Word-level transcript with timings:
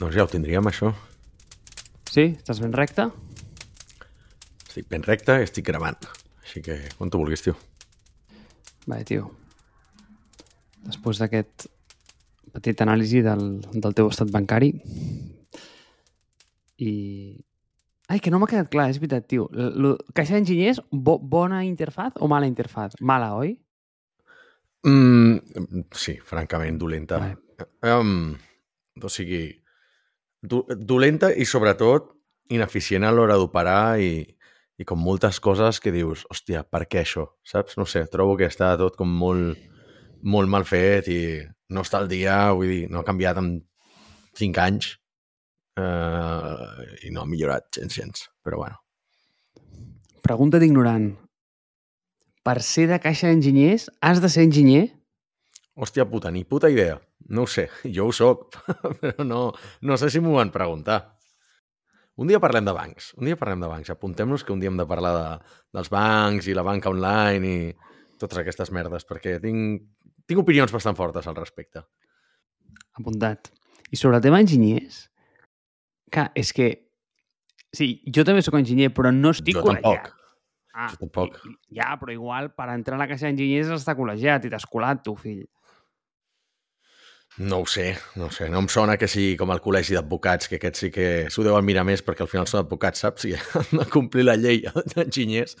Doncs 0.00 0.16
ja 0.16 0.24
ho 0.24 0.30
tindríem, 0.30 0.66
això. 0.66 0.90
Sí? 2.10 2.32
Estàs 2.32 2.58
ben 2.62 2.74
recte? 2.74 3.06
Estic 4.66 4.88
ben 4.90 5.04
recte 5.06 5.38
i 5.38 5.46
estic 5.46 5.68
gravant. 5.68 6.08
Així 6.42 6.62
que, 6.66 6.80
quan 6.98 7.12
tu 7.12 7.20
vulguis, 7.20 7.44
tio. 7.44 7.54
Bé, 8.90 9.00
tio. 9.06 9.28
Després 10.84 11.22
d'aquest 11.22 11.68
petit 12.54 12.82
anàlisi 12.82 13.22
del, 13.24 13.46
del 13.72 13.96
teu 13.96 14.10
estat 14.10 14.30
bancari 14.34 14.72
i... 16.82 16.92
Ai, 18.10 18.18
que 18.20 18.28
no 18.34 18.38
m'ha 18.42 18.50
quedat 18.50 18.68
clar, 18.70 18.90
és 18.92 18.98
veritat, 19.00 19.24
tio. 19.30 19.46
L 19.54 19.70
lo, 19.80 19.94
caixa 20.12 20.34
d'enginyers, 20.36 20.82
bo, 20.90 21.16
bona 21.18 21.62
interfaz 21.64 22.18
o 22.20 22.28
mala 22.28 22.50
interfaz? 22.50 22.98
Mala, 23.00 23.30
oi? 23.38 23.54
Mm, 24.84 25.86
sí, 25.96 26.18
francament, 26.20 26.76
dolenta. 26.82 27.22
Vale. 27.22 27.70
Um, 27.88 28.34
o 29.00 29.08
sigui, 29.08 29.46
do, 30.44 30.64
dolenta 30.76 31.30
i, 31.32 31.46
sobretot, 31.48 32.12
ineficient 32.52 33.06
a 33.06 33.12
l'hora 33.14 33.38
d'operar 33.40 33.96
i, 34.02 34.24
i 34.76 34.86
com 34.88 35.00
moltes 35.00 35.40
coses 35.40 35.80
que 35.80 35.92
dius, 35.94 36.26
hòstia, 36.30 36.64
per 36.68 36.84
què 36.90 37.02
això? 37.02 37.26
Saps? 37.46 37.78
No 37.80 37.88
sé, 37.88 38.04
trobo 38.12 38.36
que 38.40 38.50
està 38.50 38.74
tot 38.80 38.98
com 39.00 39.08
molt, 39.08 39.58
molt 40.22 40.52
mal 40.52 40.68
fet 40.68 41.08
i 41.12 41.20
no 41.72 41.84
està 41.86 42.02
al 42.02 42.10
dia, 42.10 42.36
vull 42.52 42.70
dir, 42.70 42.84
no 42.92 43.00
ha 43.00 43.08
canviat 43.08 43.40
en 43.40 43.54
5 44.38 44.64
anys 44.64 44.94
eh, 45.80 47.06
i 47.08 47.14
no 47.14 47.24
ha 47.24 47.30
millorat 47.30 47.70
gens, 47.78 47.96
gens. 47.96 48.26
Però 48.44 48.60
bueno, 48.60 48.80
Pregunta 50.24 50.56
d'ignorant. 50.56 51.10
Per 52.44 52.54
ser 52.64 52.86
de 52.88 52.96
caixa 52.96 53.28
d'enginyers, 53.28 53.90
has 54.00 54.22
de 54.24 54.30
ser 54.32 54.46
enginyer? 54.46 54.86
hòstia 55.74 56.06
puta, 56.06 56.30
ni 56.30 56.44
puta 56.44 56.70
idea. 56.70 57.00
No 57.32 57.44
ho 57.44 57.48
sé, 57.48 57.68
jo 57.88 58.08
ho 58.10 58.12
soc, 58.12 58.58
però 59.00 59.24
no, 59.24 59.40
no 59.80 59.96
sé 60.00 60.10
si 60.12 60.20
m'ho 60.20 60.34
van 60.36 60.52
preguntar. 60.52 60.98
Un 62.20 62.28
dia 62.30 62.38
parlem 62.38 62.66
de 62.68 62.74
bancs, 62.76 63.08
un 63.18 63.26
dia 63.26 63.38
parlem 63.38 63.64
de 63.64 63.70
bancs. 63.70 63.90
Apuntem-nos 63.90 64.44
que 64.44 64.52
un 64.54 64.60
dia 64.62 64.70
hem 64.70 64.78
de 64.78 64.86
parlar 64.86 65.14
de, 65.16 65.54
dels 65.74 65.90
bancs 65.90 66.46
i 66.46 66.54
la 66.54 66.62
banca 66.66 66.92
online 66.92 67.50
i 67.50 67.72
totes 68.20 68.38
aquestes 68.38 68.70
merdes, 68.70 69.06
perquè 69.08 69.40
tinc, 69.42 69.82
tinc 70.28 70.42
opinions 70.44 70.72
bastant 70.72 70.94
fortes 70.98 71.26
al 71.26 71.34
respecte. 71.40 71.82
Apuntat. 72.94 73.50
I 73.90 73.98
sobre 73.98 74.20
el 74.20 74.22
tema 74.22 74.40
enginyers, 74.42 75.08
que 76.12 76.28
és 76.38 76.52
que... 76.54 76.68
Sí, 77.74 77.96
jo 78.06 78.22
també 78.22 78.44
sóc 78.46 78.54
enginyer, 78.60 78.92
però 78.94 79.10
no 79.10 79.32
estic 79.34 79.56
jo 79.58 79.64
tampoc. 79.66 80.12
Ah, 80.74 80.88
Jo 80.90 80.98
tampoc. 81.00 81.36
Ja, 81.74 81.92
però 81.98 82.10
igual, 82.14 82.52
per 82.54 82.66
entrar 82.72 82.96
a 82.98 83.02
la 83.02 83.06
caixa 83.10 83.28
d'enginyers 83.28 83.68
has 83.70 83.80
d'estar 83.80 83.94
col·legiat 83.98 84.46
i 84.46 84.50
t'has 84.50 84.66
colat, 84.70 85.02
tu, 85.06 85.14
fill. 85.18 85.44
No 87.38 87.58
ho 87.58 87.66
sé, 87.66 87.96
no 88.14 88.26
ho 88.26 88.30
sé. 88.30 88.48
No 88.48 88.60
em 88.62 88.68
sona 88.70 88.94
que 88.98 89.08
sigui 89.10 89.34
com 89.38 89.50
el 89.50 89.60
col·legi 89.62 89.96
d'advocats, 89.96 90.46
que 90.50 90.60
aquests 90.60 90.84
sí 90.84 90.90
que 90.94 91.06
s'ho 91.34 91.42
deuen 91.42 91.66
mirar 91.66 91.82
més 91.86 92.04
perquè 92.06 92.22
al 92.22 92.30
final 92.30 92.46
són 92.46 92.62
advocats, 92.62 93.02
saps? 93.02 93.26
I 93.26 93.34
han 93.34 93.80
de 93.80 93.86
complir 93.90 94.28
la 94.28 94.36
llei 94.38 94.62
d'enginyers. 94.94 95.56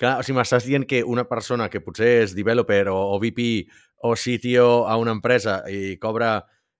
Clar, 0.00 0.16
o 0.18 0.24
sigui, 0.24 0.38
m'estàs 0.40 0.64
dient 0.64 0.88
que 0.88 1.04
una 1.04 1.26
persona 1.28 1.68
que 1.70 1.82
potser 1.84 2.10
és 2.24 2.34
developer 2.34 2.86
o, 2.90 2.96
o 3.14 3.20
VP 3.22 3.48
o 4.08 4.14
CTO 4.16 4.84
a 4.88 4.96
una 5.00 5.12
empresa 5.14 5.60
i 5.70 5.98
cobra 6.00 6.38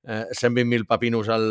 eh, 0.09 0.25
120.000 0.33 0.89
papinos 0.89 1.29
al, 1.29 1.47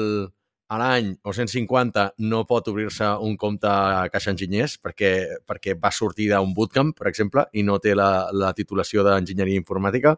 a 0.74 0.80
l'any 0.82 1.14
o 1.22 1.34
150 1.34 2.10
no 2.26 2.44
pot 2.50 2.68
obrir-se 2.74 3.08
un 3.22 3.38
compte 3.38 3.70
a 3.70 4.08
Caixa 4.12 4.34
Enginyers 4.34 4.80
perquè, 4.82 5.14
perquè 5.46 5.78
va 5.80 5.94
sortir 5.94 6.32
d'un 6.32 6.54
bootcamp, 6.58 6.94
per 6.98 7.08
exemple, 7.12 7.46
i 7.54 7.64
no 7.64 7.78
té 7.80 7.94
la, 7.96 8.32
la 8.34 8.54
titulació 8.58 9.06
d'enginyeria 9.06 9.62
informàtica 9.62 10.18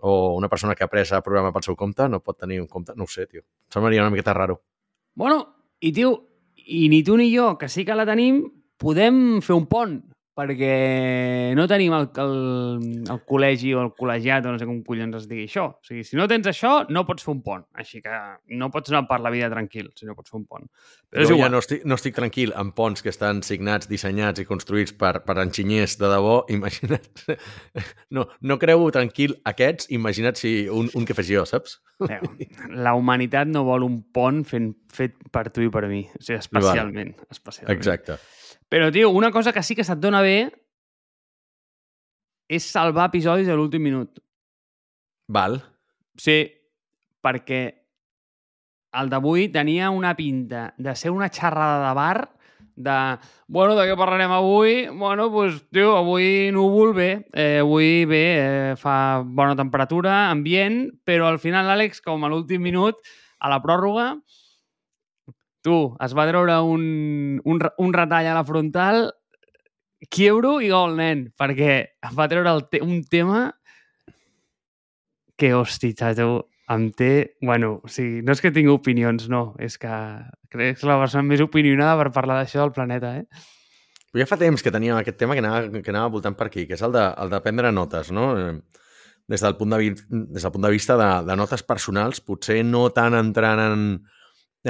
o 0.00 0.34
una 0.36 0.48
persona 0.48 0.74
que 0.74 0.84
ha 0.84 0.88
après 0.88 1.12
a 1.12 1.22
programar 1.22 1.52
pel 1.52 1.64
seu 1.66 1.76
compte 1.76 2.08
no 2.08 2.20
pot 2.20 2.38
tenir 2.38 2.60
un 2.60 2.68
compte, 2.68 2.94
no 2.96 3.04
ho 3.04 3.10
sé, 3.10 3.26
tio. 3.26 3.42
Em 3.42 3.74
semblaria 3.74 4.02
una 4.02 4.10
miqueta 4.14 4.34
raro. 4.34 4.60
Bueno, 5.14 5.40
i 5.80 5.92
tio, 5.92 6.12
i 6.54 6.88
ni 6.88 7.02
tu 7.02 7.16
ni 7.16 7.30
jo, 7.34 7.56
que 7.58 7.68
sí 7.68 7.84
que 7.84 7.96
la 7.96 8.06
tenim, 8.06 8.44
podem 8.78 9.40
fer 9.42 9.56
un 9.56 9.66
pont, 9.66 9.98
perquè 10.38 11.52
no 11.58 11.66
tenim 11.70 11.94
el, 11.96 12.06
el, 12.22 12.34
el 13.10 13.20
col·legi 13.26 13.72
o 13.74 13.82
el 13.82 13.90
col·legiat 13.98 14.46
o 14.46 14.52
no 14.54 14.60
sé 14.60 14.68
com 14.68 14.78
collons 14.86 15.16
es 15.18 15.26
digui 15.30 15.48
això. 15.48 15.64
O 15.74 15.88
sigui, 15.88 16.04
si 16.06 16.18
no 16.18 16.28
tens 16.30 16.46
això, 16.50 16.72
no 16.94 17.02
pots 17.08 17.26
fer 17.26 17.32
un 17.34 17.42
pont. 17.42 17.64
Així 17.78 18.02
que 18.04 18.20
no 18.60 18.70
pots 18.74 18.92
anar 18.92 19.04
per 19.10 19.18
la 19.24 19.32
vida 19.34 19.50
tranquil 19.50 19.90
si 19.98 20.06
no 20.06 20.14
pots 20.18 20.30
fer 20.30 20.38
un 20.38 20.46
pont. 20.46 20.68
Però 21.10 21.26
jo 21.26 21.40
ja 21.40 21.50
no 21.50 21.62
estic, 21.62 21.82
no 21.88 21.98
estic 21.98 22.14
tranquil 22.18 22.54
amb 22.58 22.76
ponts 22.78 23.02
que 23.02 23.10
estan 23.10 23.42
signats, 23.46 23.90
dissenyats 23.90 24.44
i 24.44 24.46
construïts 24.48 24.94
per, 24.98 25.16
per 25.26 25.38
enginyers 25.42 25.98
de 25.98 26.12
debò. 26.12 26.38
Imagina't. 26.58 27.10
No, 28.14 28.28
no 28.40 28.58
creu 28.62 28.86
tranquil 28.94 29.34
aquests, 29.48 29.90
imagina't 29.94 30.38
si 30.38 30.52
un, 30.72 30.88
un 30.96 31.06
que 31.08 31.16
fes 31.18 31.28
jo, 31.28 31.44
saps? 31.48 31.78
Veu, 31.98 32.24
la 32.78 32.94
humanitat 32.96 33.50
no 33.50 33.64
vol 33.66 33.84
un 33.86 34.00
pont 34.14 34.44
fent, 34.46 34.70
fet 34.94 35.18
per 35.34 35.48
tu 35.50 35.66
i 35.66 35.72
per 35.72 35.88
mi. 35.90 36.04
O 36.06 36.22
sigui, 36.22 36.38
especialment. 36.38 37.16
especialment. 37.28 37.74
Exacte. 37.74 38.18
Però, 38.68 38.90
tio, 38.92 39.10
una 39.10 39.30
cosa 39.32 39.52
que 39.52 39.62
sí 39.64 39.74
que 39.76 39.84
se't 39.84 40.00
dona 40.00 40.20
bé 40.24 40.38
és 42.48 42.64
salvar 42.64 43.08
episodis 43.08 43.48
a 43.48 43.56
l'últim 43.56 43.84
minut. 43.84 44.20
Val. 45.28 45.58
Sí, 46.18 46.40
perquè 47.24 47.62
el 48.98 49.10
d'avui 49.12 49.48
tenia 49.52 49.90
una 49.92 50.14
pinta 50.16 50.72
de 50.78 50.94
ser 50.96 51.12
una 51.12 51.28
xerrada 51.28 51.88
de 51.88 51.94
bar 51.96 52.38
de, 52.78 53.18
bueno, 53.48 53.74
de 53.74 53.88
què 53.88 53.96
parlarem 53.98 54.32
avui? 54.32 54.86
Bueno, 54.86 55.26
doncs, 55.28 55.34
pues, 55.34 55.62
tio, 55.74 55.96
avui 55.98 56.48
núvol 56.54 56.94
bé, 56.94 57.08
eh, 57.34 57.58
avui 57.64 58.04
bé, 58.06 58.24
eh, 58.38 58.76
fa 58.78 59.20
bona 59.24 59.56
temperatura, 59.58 60.28
ambient, 60.30 60.84
però 61.04 61.26
al 61.28 61.40
final 61.42 61.66
l'Àlex, 61.66 62.00
com 62.04 62.22
a 62.22 62.30
l'últim 62.30 62.62
minut, 62.62 63.02
a 63.40 63.50
la 63.50 63.58
pròrroga, 63.64 64.12
tu, 65.68 65.78
es 66.04 66.16
va 66.16 66.26
treure 66.30 66.58
un, 66.64 66.84
un, 67.44 67.62
un 67.84 67.94
retall 67.94 68.32
a 68.32 68.36
la 68.40 68.44
frontal, 68.48 69.10
quiebro 70.08 70.58
i 70.64 70.70
gol, 70.72 70.96
nen, 70.98 71.28
perquè 71.38 71.80
va 72.16 72.28
treure 72.30 72.54
el 72.54 72.64
te 72.72 72.80
un 72.84 73.02
tema 73.04 73.48
que, 75.38 75.52
hosti, 75.54 75.92
xato, 75.94 76.48
em 76.72 76.88
té... 76.92 77.12
Bueno, 77.40 77.78
o 77.84 77.90
sigui, 77.90 78.22
no 78.26 78.34
és 78.34 78.42
que 78.42 78.52
tingui 78.54 78.72
opinions, 78.74 79.28
no. 79.32 79.52
És 79.62 79.78
que 79.80 79.92
crec 80.50 80.74
que 80.74 80.82
és 80.82 80.88
la 80.88 80.98
persona 81.00 81.24
més 81.26 81.42
opinionada 81.44 81.96
per 82.00 82.14
parlar 82.16 82.40
d'això 82.40 82.64
del 82.64 82.74
planeta, 82.74 83.14
eh? 83.20 83.46
Ja 84.16 84.26
fa 84.26 84.38
temps 84.40 84.64
que 84.64 84.72
teníem 84.72 84.96
aquest 84.98 85.18
tema 85.20 85.36
que 85.36 85.44
anava, 85.44 85.82
que 85.84 85.92
anava 85.92 86.10
voltant 86.16 86.34
per 86.36 86.48
aquí, 86.48 86.66
que 86.66 86.74
és 86.74 86.82
el 86.82 86.94
de, 86.96 87.04
el 87.22 87.30
de 87.30 87.40
prendre 87.44 87.72
notes, 87.72 88.12
no? 88.14 88.32
Eh, 88.36 88.84
Des 89.28 89.42
del 89.44 89.58
punt 89.58 89.74
de, 89.74 89.90
des 90.08 90.40
del 90.40 90.52
punt 90.54 90.64
de 90.64 90.70
vista 90.72 90.94
de, 90.96 91.08
de 91.28 91.34
notes 91.36 91.60
personals, 91.60 92.22
potser 92.24 92.62
no 92.64 92.86
tant 92.96 93.12
entrant 93.12 93.60
en, 93.60 93.82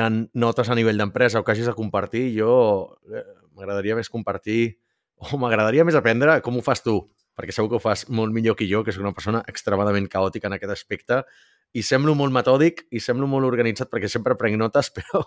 en 0.03 0.25
notes 0.34 0.69
a 0.70 0.75
nivell 0.78 0.98
d'empresa 1.00 1.41
o 1.41 1.44
que 1.44 1.53
hagis 1.54 1.66
de 1.69 1.75
compartir, 1.76 2.28
jo 2.38 2.98
eh, 3.12 3.25
m'agradaria 3.56 3.97
més 3.98 4.10
compartir 4.12 4.78
o 5.19 5.38
m'agradaria 5.41 5.84
més 5.84 5.97
aprendre 5.98 6.38
com 6.44 6.56
ho 6.59 6.62
fas 6.62 6.82
tu, 6.84 7.00
perquè 7.38 7.54
segur 7.54 7.70
que 7.72 7.78
ho 7.78 7.82
fas 7.82 8.06
molt 8.08 8.32
millor 8.34 8.56
que 8.58 8.69
jo, 8.70 8.84
que 8.87 8.92
soc 8.94 9.03
una 9.03 9.14
persona 9.16 9.42
extremadament 9.50 10.06
caòtica 10.10 10.47
en 10.50 10.56
aquest 10.58 10.75
aspecte 10.75 11.22
i 11.76 11.82
semblo 11.82 12.14
molt 12.19 12.32
metòdic 12.32 12.87
i 12.94 13.00
semblo 13.03 13.26
molt 13.31 13.47
organitzat 13.48 13.91
perquè 13.91 14.08
sempre 14.10 14.37
prenc 14.38 14.56
notes, 14.60 14.91
però 14.97 15.25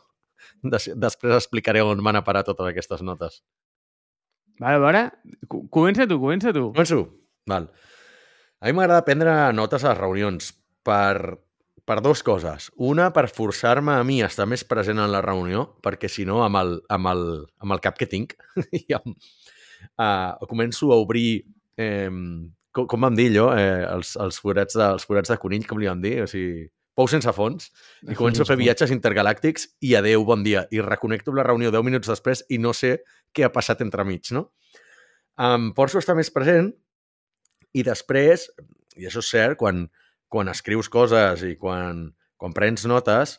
des 0.63 0.89
després 0.97 1.35
explicaré 1.37 1.83
on 1.85 2.01
van 2.03 2.17
a 2.17 2.23
parar 2.25 2.43
totes 2.47 2.67
aquestes 2.71 3.03
notes. 3.05 3.41
Vale, 4.61 4.77
a 4.77 4.81
veure, 4.81 5.03
co- 5.47 5.63
comença 5.73 6.05
tu, 6.07 6.19
comença 6.21 6.51
tu. 6.53 6.67
Començo? 6.73 7.03
Val. 7.49 7.69
A 8.61 8.69
mi 8.69 8.75
m'agrada 8.77 9.05
prendre 9.05 9.31
notes 9.57 9.83
a 9.85 9.91
les 9.93 9.97
reunions 10.01 10.51
per, 10.85 11.37
per 11.85 11.99
dues 12.03 12.21
coses. 12.25 12.69
Una, 12.77 13.09
per 13.15 13.27
forçar-me 13.31 13.97
a 13.97 14.05
mi 14.07 14.21
a 14.21 14.29
estar 14.29 14.47
més 14.49 14.63
present 14.67 15.01
en 15.01 15.11
la 15.11 15.21
reunió, 15.25 15.65
perquè 15.83 16.09
si 16.11 16.25
no, 16.27 16.41
amb 16.45 16.59
el, 16.61 16.75
amb 16.93 17.11
el, 17.11 17.23
amb 17.63 17.75
el 17.75 17.81
cap 17.83 17.97
que 17.99 18.09
tinc, 18.09 18.35
amb, 18.97 19.15
uh, 19.97 20.49
començo 20.49 20.91
a 20.91 20.99
obrir, 21.01 21.43
eh, 21.81 22.09
com, 22.71 22.87
com 22.87 23.07
vam 23.07 23.17
dir 23.17 23.31
allò, 23.31 23.49
eh, 23.57 23.81
els, 23.89 24.15
els, 24.21 24.39
forats 24.43 24.77
de, 24.77 24.85
els 24.97 25.07
forats 25.07 25.33
de 25.33 25.39
conill, 25.41 25.65
com 25.67 25.81
li 25.81 25.89
vam 25.89 26.03
dir? 26.03 26.17
O 26.25 26.29
sigui, 26.29 26.67
pou 26.97 27.07
sense 27.09 27.31
fons, 27.35 27.71
i 28.07 28.17
començo 28.17 28.43
a 28.43 28.49
fer 28.49 28.59
viatges 28.59 28.91
intergalàctics 28.93 29.69
i 29.87 29.95
adeu, 29.97 30.25
bon 30.27 30.43
dia. 30.45 30.65
I 30.75 30.83
reconnecto 30.85 31.31
amb 31.31 31.41
la 31.41 31.47
reunió 31.47 31.71
10 31.73 31.87
minuts 31.87 32.11
després 32.11 32.43
i 32.51 32.59
no 32.61 32.75
sé 32.77 32.97
què 33.33 33.47
ha 33.47 33.53
passat 33.53 33.83
entremig, 33.85 34.33
no? 34.35 34.49
Em 35.41 35.71
forço 35.77 35.97
a 35.97 36.03
estar 36.03 36.17
més 36.17 36.29
present 36.33 36.69
i 37.73 37.83
després, 37.87 38.49
i 38.99 39.07
això 39.07 39.23
és 39.23 39.31
cert, 39.31 39.57
quan, 39.57 39.85
quan 40.31 40.47
escrius 40.51 40.87
coses 40.91 41.43
i 41.43 41.57
quan, 41.59 42.05
quan 42.39 42.53
prens 42.55 42.85
notes, 42.87 43.35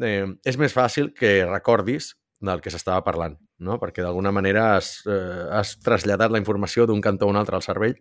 eh, 0.00 0.24
és 0.48 0.56
més 0.58 0.72
fàcil 0.72 1.12
que 1.12 1.44
recordis 1.44 2.14
del 2.40 2.62
que 2.64 2.72
s'estava 2.72 3.04
parlant, 3.04 3.34
no? 3.60 3.76
perquè 3.78 4.00
d'alguna 4.00 4.32
manera 4.32 4.70
has, 4.78 5.02
eh, 5.04 5.44
has 5.52 5.74
traslladat 5.84 6.32
la 6.32 6.40
informació 6.40 6.86
d'un 6.88 7.02
cantó 7.04 7.28
a 7.28 7.34
un 7.34 7.36
altre 7.36 7.58
al 7.58 7.64
cervell, 7.66 7.98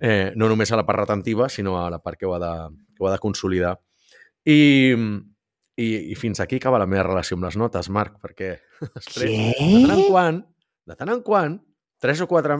eh, 0.00 0.32
no 0.40 0.48
només 0.48 0.72
a 0.72 0.78
la 0.80 0.86
part 0.88 1.02
retentiva, 1.04 1.50
sinó 1.52 1.76
a 1.82 1.90
la 1.92 1.98
part 2.00 2.16
que 2.18 2.24
ho 2.26 2.32
ha 2.34 2.40
de, 2.40 2.52
que 2.96 3.04
ho 3.04 3.08
ha 3.10 3.12
de 3.12 3.20
consolidar. 3.20 3.74
I, 4.48 4.96
i, 5.76 5.88
I 6.10 6.14
fins 6.16 6.40
aquí 6.40 6.56
acaba 6.56 6.80
la 6.80 6.88
meva 6.88 7.04
relació 7.10 7.36
amb 7.36 7.44
les 7.50 7.58
notes, 7.60 7.90
Marc, 7.92 8.16
perquè 8.24 8.54
després, 8.96 9.28
de 9.60 9.84
tant 9.84 9.98
en 9.98 10.06
quan, 10.08 10.40
de 10.88 10.96
tant 10.96 11.12
en 11.12 11.20
quan, 11.26 11.58
tres 12.00 12.24
o 12.24 12.28
quatre 12.30 12.56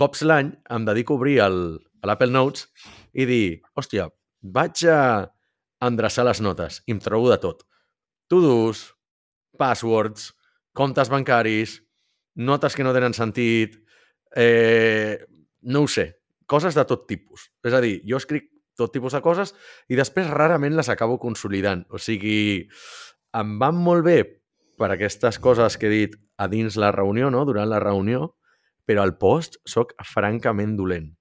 cops 0.00 0.24
l'any 0.24 0.54
em 0.72 0.88
dedico 0.88 1.12
a 1.12 1.20
obrir 1.20 1.38
el- 1.44 1.76
a 2.02 2.08
l'Apple 2.08 2.32
Notes 2.32 2.64
i 3.12 3.26
dir, 3.28 3.60
hòstia, 3.78 4.08
vaig 4.42 4.84
a 4.90 5.30
endreçar 5.82 6.26
les 6.26 6.40
notes 6.42 6.82
i 6.86 6.94
em 6.94 7.00
trobo 7.02 7.30
de 7.30 7.38
tot. 7.42 7.66
to-dos, 8.32 8.94
passwords, 9.60 10.30
comptes 10.72 11.10
bancaris, 11.12 11.82
notes 12.34 12.72
que 12.72 12.84
no 12.84 12.94
tenen 12.96 13.12
sentit, 13.12 13.74
eh, 14.34 15.20
no 15.68 15.82
ho 15.84 15.88
sé, 15.88 16.06
coses 16.46 16.74
de 16.74 16.84
tot 16.88 17.04
tipus. 17.06 17.50
És 17.62 17.76
a 17.76 17.82
dir, 17.84 18.00
jo 18.08 18.16
escric 18.16 18.48
tot 18.78 18.92
tipus 18.94 19.12
de 19.12 19.20
coses 19.20 19.52
i 19.92 19.98
després 19.98 20.30
rarament 20.32 20.78
les 20.78 20.88
acabo 20.88 21.18
consolidant. 21.20 21.84
O 21.92 22.00
sigui, 22.00 22.68
em 23.36 23.58
van 23.60 23.76
molt 23.76 24.06
bé 24.06 24.18
per 24.80 24.90
aquestes 24.94 25.38
coses 25.38 25.76
que 25.76 25.90
he 25.90 25.92
dit 25.92 26.16
a 26.40 26.48
dins 26.48 26.78
la 26.80 26.92
reunió, 26.94 27.30
no? 27.30 27.44
durant 27.44 27.68
la 27.68 27.82
reunió, 27.82 28.32
però 28.88 29.04
al 29.04 29.18
post 29.20 29.60
sóc 29.68 29.92
francament 30.08 30.74
dolent. 30.78 31.12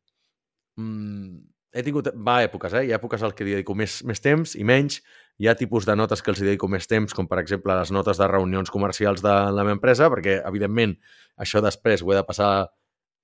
Mm, 0.79 1.50
he 1.73 1.83
tingut... 1.85 2.09
Va 2.27 2.41
èpoques, 2.45 2.73
eh? 2.75 2.85
Hi 2.87 2.93
ha 2.93 2.99
èpoques 2.99 3.23
al 3.23 3.33
que 3.37 3.47
dedico 3.47 3.75
més, 3.77 4.01
més 4.07 4.21
temps 4.23 4.55
i 4.59 4.65
menys. 4.67 4.99
Hi 5.41 5.47
ha 5.47 5.55
tipus 5.57 5.87
de 5.87 5.95
notes 5.95 6.21
que 6.21 6.31
els 6.33 6.41
dedico 6.43 6.67
més 6.69 6.87
temps, 6.89 7.15
com 7.17 7.29
per 7.29 7.39
exemple 7.41 7.75
les 7.77 7.91
notes 7.95 8.19
de 8.19 8.27
reunions 8.29 8.69
comercials 8.73 9.23
de 9.23 9.31
la 9.31 9.63
meva 9.63 9.77
empresa, 9.77 10.09
perquè, 10.13 10.41
evidentment, 10.47 10.97
això 11.41 11.63
després 11.63 12.03
ho 12.03 12.11
he 12.11 12.19
de 12.19 12.25
passar 12.27 12.51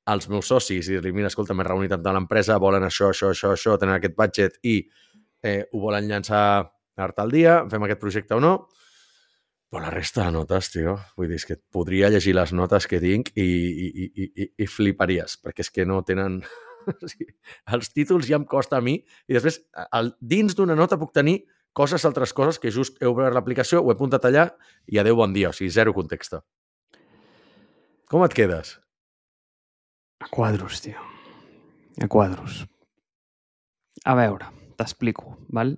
als 0.07 0.29
meus 0.31 0.47
socis 0.47 0.87
i 0.87 0.95
dir-li, 0.95 1.11
mira, 1.11 1.27
escolta, 1.27 1.53
m'he 1.53 1.67
reunit 1.67 1.91
amb 1.91 2.07
l'empresa, 2.15 2.57
volen 2.63 2.87
això, 2.87 3.11
això, 3.11 3.33
això, 3.35 3.51
això, 3.57 3.75
tenen 3.77 3.97
aquest 3.97 4.15
budget 4.15 4.57
i 4.63 4.79
eh, 5.43 5.67
ho 5.67 5.81
volen 5.83 6.07
llançar 6.07 6.43
a 6.97 7.07
tal 7.13 7.33
dia, 7.33 7.59
fem 7.69 7.83
aquest 7.85 8.01
projecte 8.01 8.37
o 8.37 8.41
no. 8.41 8.53
Però 9.67 9.81
la 9.83 9.91
resta 9.91 10.23
de 10.23 10.31
notes, 10.31 10.69
tio, 10.71 10.93
vull 11.19 11.27
dir, 11.27 11.41
és 11.41 11.45
que 11.45 11.57
podria 11.59 12.07
llegir 12.07 12.33
les 12.37 12.53
notes 12.55 12.87
que 12.87 13.01
tinc 13.03 13.33
i, 13.35 13.43
i, 13.43 13.87
i, 14.07 14.27
i, 14.31 14.47
i 14.63 14.67
fliparies, 14.71 15.35
perquè 15.43 15.67
és 15.67 15.73
que 15.75 15.85
no 15.85 15.99
tenen... 16.07 16.39
els 17.75 17.93
títols 17.93 18.27
ja 18.29 18.39
em 18.39 18.45
costa 18.47 18.79
a 18.79 18.83
mi 18.83 18.97
i 18.99 19.35
després, 19.35 19.59
al, 19.91 20.13
dins 20.21 20.55
d'una 20.57 20.77
nota 20.77 20.99
puc 20.99 21.13
tenir 21.15 21.41
coses, 21.77 22.05
altres 22.09 22.33
coses, 22.33 22.57
que 22.57 22.73
just 22.73 22.97
he 23.01 23.09
obert 23.09 23.35
l'aplicació, 23.35 23.83
ho 23.83 23.91
he 23.91 23.95
apuntat 23.97 24.25
allà 24.25 24.47
i 24.89 24.97
adeu, 24.97 25.19
bon 25.19 25.35
dia, 25.35 25.51
o 25.51 25.55
sigui, 25.55 25.69
zero 25.73 25.93
context. 25.93 26.39
Com 28.09 28.23
et 28.25 28.33
quedes? 28.33 28.77
A 30.23 30.29
quadros, 30.33 30.81
tio. 30.81 31.03
A 32.01 32.07
quadros. 32.09 32.63
A 34.07 34.15
veure, 34.17 34.47
t'explico, 34.79 35.35
val? 35.53 35.75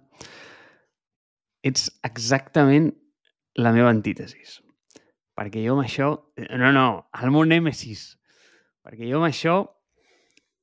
Ets 1.66 1.90
exactament 2.08 2.94
la 3.60 3.74
meva 3.76 3.92
antítesis. 3.92 4.60
Perquè 5.36 5.64
jo 5.66 5.76
amb 5.76 5.84
això... 5.84 6.14
No, 6.60 6.72
no, 6.76 6.88
el 7.20 7.34
meu 7.36 7.44
nèmesis. 7.48 8.14
Perquè 8.86 9.10
jo 9.10 9.20
amb 9.20 9.30
això 9.30 9.58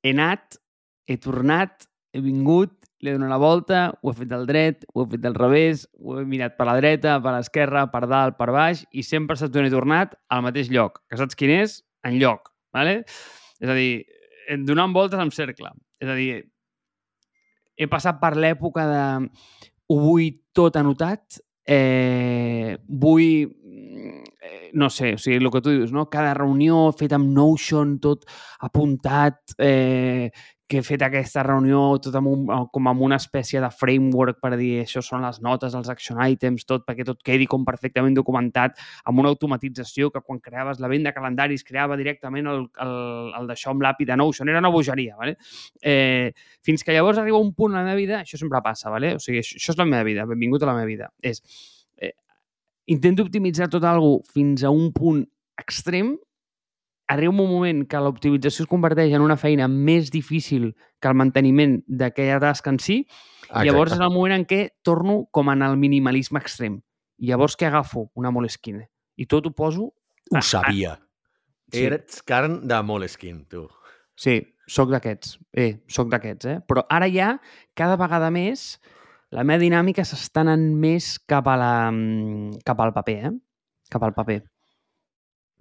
he 0.06 0.14
anat, 0.14 0.58
he 1.10 1.18
tornat, 1.22 1.86
he 2.14 2.22
vingut, 2.22 2.74
li 3.02 3.10
he 3.10 3.14
donat 3.16 3.32
la 3.34 3.40
volta, 3.42 3.80
ho 4.00 4.10
he 4.10 4.16
fet 4.16 4.30
del 4.30 4.46
dret, 4.48 4.84
ho 4.94 5.04
he 5.04 5.10
fet 5.12 5.22
del 5.24 5.36
revés, 5.36 5.86
ho 6.00 6.18
he 6.20 6.24
mirat 6.28 6.56
per 6.56 6.68
la 6.68 6.76
dreta, 6.78 7.18
per 7.22 7.34
l'esquerra, 7.34 7.86
per 7.92 8.06
dalt, 8.08 8.38
per 8.38 8.50
baix, 8.54 8.84
i 8.92 9.04
sempre 9.06 9.36
s'ha 9.36 9.50
tornat 9.52 10.16
al 10.32 10.44
mateix 10.46 10.70
lloc. 10.72 11.02
Que 11.10 11.18
saps 11.20 11.38
quin 11.38 11.52
és? 11.58 11.80
En 12.06 12.18
lloc. 12.22 12.52
Vale? 12.76 13.02
És 13.60 13.72
a 13.72 13.76
dir, 13.76 14.04
donant 14.68 14.94
voltes 14.94 15.20
en 15.20 15.32
cercle. 15.34 15.72
És 16.00 16.08
a 16.12 16.16
dir, 16.16 16.44
he 17.76 17.88
passat 17.92 18.20
per 18.20 18.34
l'època 18.36 18.86
de 18.88 19.04
ho 19.92 19.98
vull 20.00 20.30
tot 20.56 20.76
anotat, 20.80 21.38
eh, 21.66 22.76
vull, 22.88 23.22
eh, 23.22 23.48
no 24.72 24.90
sé, 24.90 25.14
o 25.14 25.18
sigui, 25.18 25.38
el 25.38 25.50
que 25.50 25.62
tu 25.62 25.72
dius, 25.72 25.92
no? 25.92 26.08
cada 26.10 26.34
reunió 26.34 26.90
feta 26.96 27.16
amb 27.20 27.32
Notion, 27.36 27.96
tot 28.02 28.26
apuntat, 28.66 29.56
eh, 29.58 30.30
que 30.66 30.80
he 30.80 30.82
fet 30.82 31.02
aquesta 31.06 31.44
reunió 31.46 31.80
tot 32.02 32.16
amb 32.18 32.30
un, 32.30 32.46
com 32.74 32.88
amb 32.90 33.02
una 33.06 33.18
espècie 33.20 33.60
de 33.62 33.68
framework 33.70 34.40
per 34.42 34.56
dir 34.58 34.80
això 34.82 35.02
són 35.04 35.22
les 35.22 35.38
notes, 35.44 35.76
els 35.78 35.90
action 35.92 36.18
items, 36.22 36.66
tot 36.66 36.82
perquè 36.88 37.06
tot 37.06 37.22
quedi 37.26 37.46
com 37.50 37.64
perfectament 37.66 38.16
documentat 38.18 38.74
amb 39.06 39.22
una 39.22 39.30
automatització 39.30 40.10
que 40.10 40.24
quan 40.26 40.42
creaves 40.42 40.82
la 40.82 40.90
venda 40.90 41.14
calendaris 41.14 41.62
creava 41.66 41.98
directament 42.00 42.50
el, 42.50 42.66
el, 42.82 42.96
el 43.38 43.46
d'això 43.52 43.70
amb 43.72 43.86
l'API 43.86 44.10
de 44.10 44.18
Notion. 44.18 44.50
Era 44.50 44.62
una 44.64 44.74
bogeria, 44.74 45.14
¿vale? 45.16 45.36
Eh, 45.80 46.34
fins 46.66 46.82
que 46.82 46.96
llavors 46.96 47.22
arriba 47.22 47.38
un 47.38 47.54
punt 47.54 47.76
a 47.76 47.78
la 47.78 47.86
meva 47.86 48.00
vida, 48.00 48.20
això 48.24 48.40
sempre 48.40 48.62
passa, 48.64 48.90
¿vale? 48.90 49.14
o 49.14 49.22
sigui, 49.22 49.44
això, 49.44 49.60
això 49.60 49.76
és 49.76 49.78
la 49.78 49.86
meva 49.86 50.02
vida, 50.08 50.26
benvingut 50.26 50.66
a 50.66 50.72
la 50.72 50.74
meva 50.80 50.90
vida. 50.90 51.12
És, 51.22 51.42
eh, 51.44 51.75
intento 52.86 53.26
optimitzar 53.26 53.68
tot 53.72 53.84
algo 53.84 54.20
fins 54.32 54.64
a 54.64 54.70
un 54.70 54.92
punt 54.94 55.24
extrem 55.58 56.14
arriba 57.06 57.30
un 57.30 57.38
moment 57.38 57.84
que 57.86 58.00
l'optimització 58.02 58.64
es 58.64 58.70
converteix 58.70 59.14
en 59.14 59.22
una 59.22 59.36
feina 59.38 59.68
més 59.70 60.10
difícil 60.10 60.72
que 61.00 61.10
el 61.10 61.18
manteniment 61.18 61.78
d'aquella 61.86 62.40
tasca 62.42 62.72
en 62.74 62.80
si, 62.82 62.98
Exacte. 63.46 63.64
llavors 63.68 63.94
és 63.94 64.02
el 64.02 64.10
moment 64.10 64.34
en 64.40 64.46
què 64.48 64.60
torno 64.82 65.24
com 65.30 65.52
en 65.52 65.62
el 65.62 65.78
minimalisme 65.78 66.42
extrem. 66.42 66.80
Llavors 67.22 67.56
que 67.56 67.68
agafo 67.68 68.10
una 68.18 68.32
Moleskine 68.34 68.88
i 69.16 69.26
tot 69.30 69.46
ho 69.46 69.54
poso... 69.54 69.92
Ho 70.34 70.42
sabia. 70.42 70.96
Sí. 71.70 71.84
Eres 71.86 72.20
carn 72.26 72.58
de 72.66 72.80
Moleskine, 72.82 73.44
tu. 73.50 73.68
Sí, 74.18 74.40
sóc 74.66 74.90
d'aquests. 74.90 75.36
Eh, 75.54 75.78
sóc 75.86 76.10
d'aquests, 76.10 76.50
eh? 76.50 76.58
Però 76.66 76.82
ara 76.90 77.06
ja, 77.12 77.36
cada 77.78 77.96
vegada 78.00 78.32
més, 78.34 78.80
la 79.34 79.44
meva 79.44 79.62
dinàmica 79.62 80.04
s'està 80.06 80.44
anant 80.44 80.68
més 80.78 81.16
cap, 81.26 81.48
a 81.50 81.56
la, 81.58 81.72
mm, 81.90 82.60
cap 82.66 82.80
al 82.80 82.92
paper, 82.94 83.16
eh? 83.30 83.32
Cap 83.90 84.04
al 84.06 84.14
paper. 84.14 84.42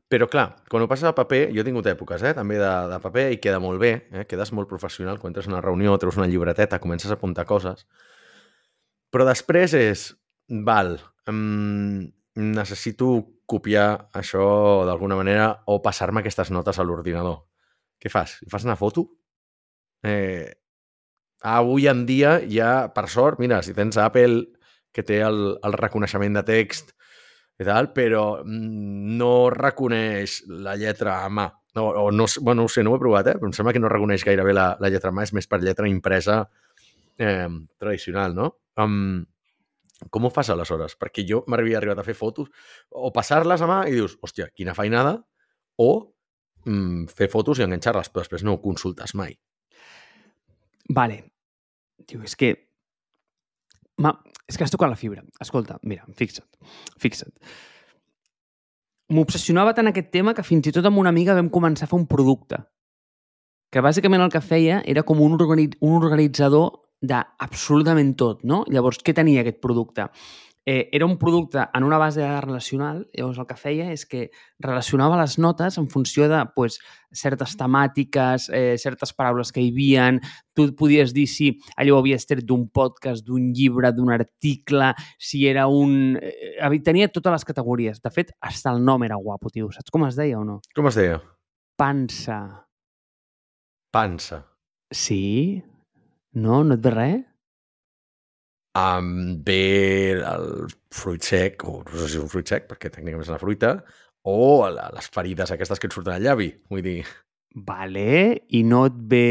Però 0.09 0.27
clar, 0.29 0.45
quan 0.69 0.83
ho 0.83 0.87
passes 0.87 1.07
a 1.09 1.15
paper, 1.17 1.47
jo 1.53 1.61
he 1.61 1.65
tingut 1.65 1.87
èpoques 1.89 2.21
eh, 2.21 2.33
també 2.37 2.59
de, 2.61 2.73
de 2.91 2.99
paper 3.01 3.23
i 3.33 3.39
queda 3.41 3.59
molt 3.59 3.81
bé, 3.81 3.93
eh, 4.13 4.25
quedes 4.29 4.51
molt 4.53 4.69
professional 4.69 5.17
quan 5.19 5.31
entres 5.31 5.47
a 5.49 5.53
una 5.53 5.63
reunió, 5.65 5.95
treus 5.97 6.19
una 6.19 6.27
llibreteta, 6.29 6.79
comences 6.79 7.09
a 7.09 7.17
apuntar 7.17 7.47
coses. 7.49 7.87
Però 9.09 9.25
després 9.25 9.73
és, 9.73 10.05
val, 10.67 10.99
um, 11.31 12.05
necessito 12.35 13.09
copiar 13.49 14.09
això 14.13 14.85
d'alguna 14.85 15.17
manera 15.17 15.49
o 15.65 15.79
passar-me 15.81 16.21
aquestes 16.21 16.51
notes 16.53 16.77
a 16.77 16.85
l'ordinador. 16.85 17.41
Què 18.01 18.11
fas? 18.13 18.37
Fas 18.51 18.65
una 18.67 18.77
foto? 18.77 19.07
Eh, 20.05 20.53
avui 21.41 21.87
en 21.87 22.05
dia 22.05 22.39
ja, 22.49 22.87
per 22.93 23.07
sort, 23.11 23.39
mira, 23.39 23.61
si 23.63 23.73
tens 23.73 23.97
Apple 24.01 24.45
que 24.95 25.03
té 25.03 25.19
el, 25.25 25.57
el 25.63 25.75
reconeixement 25.75 26.39
de 26.39 26.43
text 26.47 26.95
i 27.59 27.67
tal, 27.67 27.91
però 27.95 28.41
mm, 28.43 29.15
no 29.19 29.49
reconeix 29.53 30.41
la 30.47 30.75
lletra 30.79 31.21
a 31.23 31.29
mà. 31.29 31.49
No, 31.75 31.89
o 31.89 32.11
no, 32.11 32.25
bueno, 32.39 32.61
no 32.61 32.65
ho 32.65 32.71
sé, 32.71 32.83
no 32.83 32.93
ho 32.93 32.95
he 32.95 33.01
provat, 33.01 33.27
eh? 33.27 33.35
però 33.35 33.49
em 33.51 33.55
sembla 33.55 33.73
que 33.75 33.81
no 33.83 33.91
reconeix 33.91 34.23
gairebé 34.23 34.53
la, 34.55 34.69
la 34.79 34.91
lletra 34.91 35.11
a 35.11 35.15
mà, 35.15 35.25
és 35.27 35.33
més 35.35 35.47
per 35.51 35.59
lletra 35.59 35.89
impresa 35.91 36.45
eh, 37.19 37.49
tradicional, 37.79 38.35
no? 38.35 38.53
Um, 38.79 39.25
com 40.11 40.27
ho 40.27 40.31
fas 40.31 40.51
aleshores? 40.51 40.95
Perquè 40.99 41.23
jo 41.27 41.41
m'havia 41.51 41.79
arribat 41.79 41.99
a 41.99 42.07
fer 42.07 42.15
fotos 42.15 42.51
o 42.91 43.11
passar-les 43.15 43.63
a 43.63 43.69
mà 43.69 43.81
i 43.89 43.95
dius, 43.95 44.17
hòstia, 44.23 44.49
quina 44.55 44.75
feinada, 44.75 45.17
o 45.79 45.91
mm, 46.65 47.11
fer 47.15 47.29
fotos 47.31 47.59
i 47.59 47.67
enganxar-les, 47.67 48.11
però 48.11 48.23
després 48.23 48.43
no 48.47 48.55
ho 48.55 48.63
consultes 48.63 49.15
mai. 49.15 49.35
Vale. 50.89 51.23
Diu, 52.05 52.21
és 52.23 52.35
que 52.37 52.53
Ma, 53.97 54.11
és 54.43 54.57
que 54.57 54.65
has 54.65 54.73
tocat 54.73 54.91
la 54.91 54.99
fibra. 54.99 55.23
Escolta, 55.39 55.77
mira, 55.87 56.03
fixa't, 56.19 56.47
fixa't. 56.99 57.31
M'obsessionava 59.15 59.71
tant 59.77 59.87
aquest 59.87 60.09
tema 60.11 60.33
que 60.35 60.43
fins 60.43 60.67
i 60.67 60.73
tot 60.75 60.85
amb 60.89 60.99
una 60.99 61.13
amiga 61.13 61.35
vam 61.37 61.51
començar 61.53 61.85
a 61.85 61.91
fer 61.91 61.99
un 61.99 62.07
producte 62.09 62.59
que 63.71 63.83
bàsicament 63.83 64.23
el 64.23 64.33
que 64.33 64.41
feia 64.41 64.81
era 64.87 65.03
com 65.03 65.21
un, 65.21 65.35
organit 65.35 65.77
un 65.83 65.95
organitzador 65.97 66.81
d'absolutament 67.05 68.13
tot, 68.17 68.43
no? 68.47 68.63
Llavors, 68.71 69.01
què 69.03 69.13
tenia 69.13 69.43
aquest 69.43 69.61
producte? 69.63 70.07
Eh, 70.65 70.89
era 70.91 71.05
un 71.05 71.17
producte 71.17 71.59
en 71.73 71.83
una 71.83 71.97
base 71.97 72.19
de 72.19 72.25
dades 72.25 72.43
relacional, 72.43 73.07
llavors 73.13 73.37
el 73.37 73.45
que 73.45 73.57
feia 73.59 73.91
és 73.93 74.05
que 74.09 74.29
relacionava 74.59 75.19
les 75.19 75.37
notes 75.37 75.77
en 75.77 75.87
funció 75.93 76.25
de 76.31 76.39
pues, 76.55 76.79
certes 77.13 77.53
temàtiques, 77.59 78.49
eh, 78.49 78.75
certes 78.81 79.13
paraules 79.13 79.53
que 79.53 79.61
hi 79.61 79.69
havia, 79.69 80.07
tu 80.57 80.67
podies 80.75 81.13
dir 81.13 81.27
si 81.29 81.51
allò 81.77 81.99
havia 81.99 82.17
estat 82.17 82.41
d'un 82.43 82.65
podcast, 82.73 83.25
d'un 83.25 83.51
llibre, 83.53 83.93
d'un 83.93 84.11
article, 84.11 84.93
si 85.19 85.45
era 85.47 85.67
un... 85.67 86.17
Eh, 86.17 86.81
tenia 86.83 87.11
totes 87.13 87.37
les 87.37 87.45
categories. 87.45 88.01
De 88.01 88.09
fet, 88.09 88.33
hasta 88.41 88.73
el 88.73 88.83
nom 88.83 89.03
era 89.05 89.15
guapo, 89.21 89.53
tio. 89.53 89.69
Saps 89.71 89.93
com 89.93 90.07
es 90.09 90.17
deia 90.17 90.39
o 90.39 90.43
no? 90.43 90.59
Com 90.75 90.89
es 90.89 90.97
deia? 90.97 91.21
Pansa. 91.77 92.41
Pansa. 93.93 94.41
Sí? 94.91 95.61
No? 96.33 96.63
No 96.63 96.75
et 96.75 96.83
ve 96.83 96.91
res? 96.91 97.23
Um, 98.75 99.41
ve 99.45 100.15
el 100.19 100.49
fruit 100.93 101.23
sec, 101.23 101.63
o 101.67 101.81
no 101.83 101.95
sé 101.95 102.09
si 102.09 102.17
és 102.19 102.23
un 102.23 102.31
fruit 102.31 102.47
sec, 102.47 102.67
perquè 102.69 102.91
tècnicament 102.91 103.25
és 103.25 103.31
una 103.33 103.41
fruita, 103.41 103.77
o 104.25 104.65
les 104.69 105.11
ferides 105.13 105.53
aquestes 105.53 105.81
que 105.81 105.89
et 105.89 105.95
surten 105.95 106.15
al 106.15 106.25
llavi. 106.25 106.49
Vull 106.71 106.83
dir... 106.85 106.99
Vale, 107.55 108.09
i 108.51 108.65
no 108.67 108.81
et 108.89 108.95
ve 109.11 109.27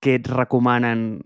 que 0.00 0.16
et 0.20 0.28
recomanen... 0.30 1.18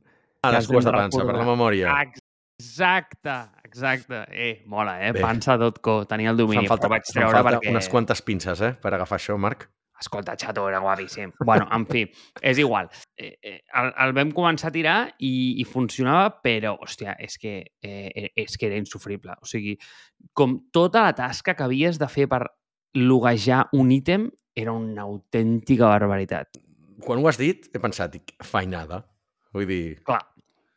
Ah, 0.44 0.52
les 0.52 0.68
cues 0.68 0.84
de 0.84 0.92
pansa, 0.92 1.24
per 1.24 1.36
la 1.36 1.46
memòria. 1.48 1.92
Exacte, 2.04 3.36
exacte. 3.64 4.24
Eh, 4.30 4.62
mola, 4.68 4.98
eh? 5.04 5.12
Bé. 5.16 5.22
Pansa.co, 5.24 6.02
tenia 6.08 6.32
el 6.32 6.40
domini, 6.40 6.66
falta, 6.68 6.88
però 6.88 6.96
vaig 6.96 7.08
treure 7.08 7.32
falta 7.38 7.56
perquè... 7.58 7.72
unes 7.72 7.88
quantes 7.92 8.24
pinces, 8.24 8.60
eh? 8.64 8.74
Per 8.80 8.92
agafar 8.92 9.20
això, 9.20 9.36
Marc. 9.40 9.68
Escolta, 10.04 10.34
xato, 10.36 10.66
era 10.68 10.82
guapíssim. 10.84 11.32
bueno, 11.40 11.66
en 11.72 11.86
fi, 11.88 12.04
és 12.42 12.58
igual. 12.60 12.90
Eh, 13.16 13.38
eh, 13.40 13.60
el, 13.80 13.92
el 14.04 14.12
vam 14.16 14.32
començar 14.36 14.68
a 14.68 14.74
tirar 14.74 14.96
i, 15.16 15.56
i 15.62 15.64
funcionava, 15.64 16.26
però, 16.44 16.74
hòstia, 16.84 17.14
és 17.24 17.38
que, 17.40 17.54
eh, 17.80 18.28
és 18.36 18.58
que 18.60 18.68
era 18.68 18.76
insufrible. 18.76 19.38
O 19.40 19.48
sigui, 19.48 19.78
com 20.36 20.58
tota 20.76 21.06
la 21.06 21.14
tasca 21.16 21.56
que 21.56 21.64
havies 21.64 21.96
de 22.02 22.10
fer 22.12 22.28
per 22.28 22.42
loguejar 22.94 23.64
un 23.72 23.90
ítem 23.96 24.28
era 24.54 24.76
una 24.76 25.08
autèntica 25.08 25.88
barbaritat. 25.88 26.60
Quan 27.04 27.24
ho 27.24 27.28
has 27.28 27.40
dit, 27.40 27.70
he 27.72 27.80
pensat, 27.82 28.12
dic, 28.12 28.36
feinada. 28.44 29.02
Vull 29.54 29.66
dir... 29.70 29.82
Clar, 30.04 30.20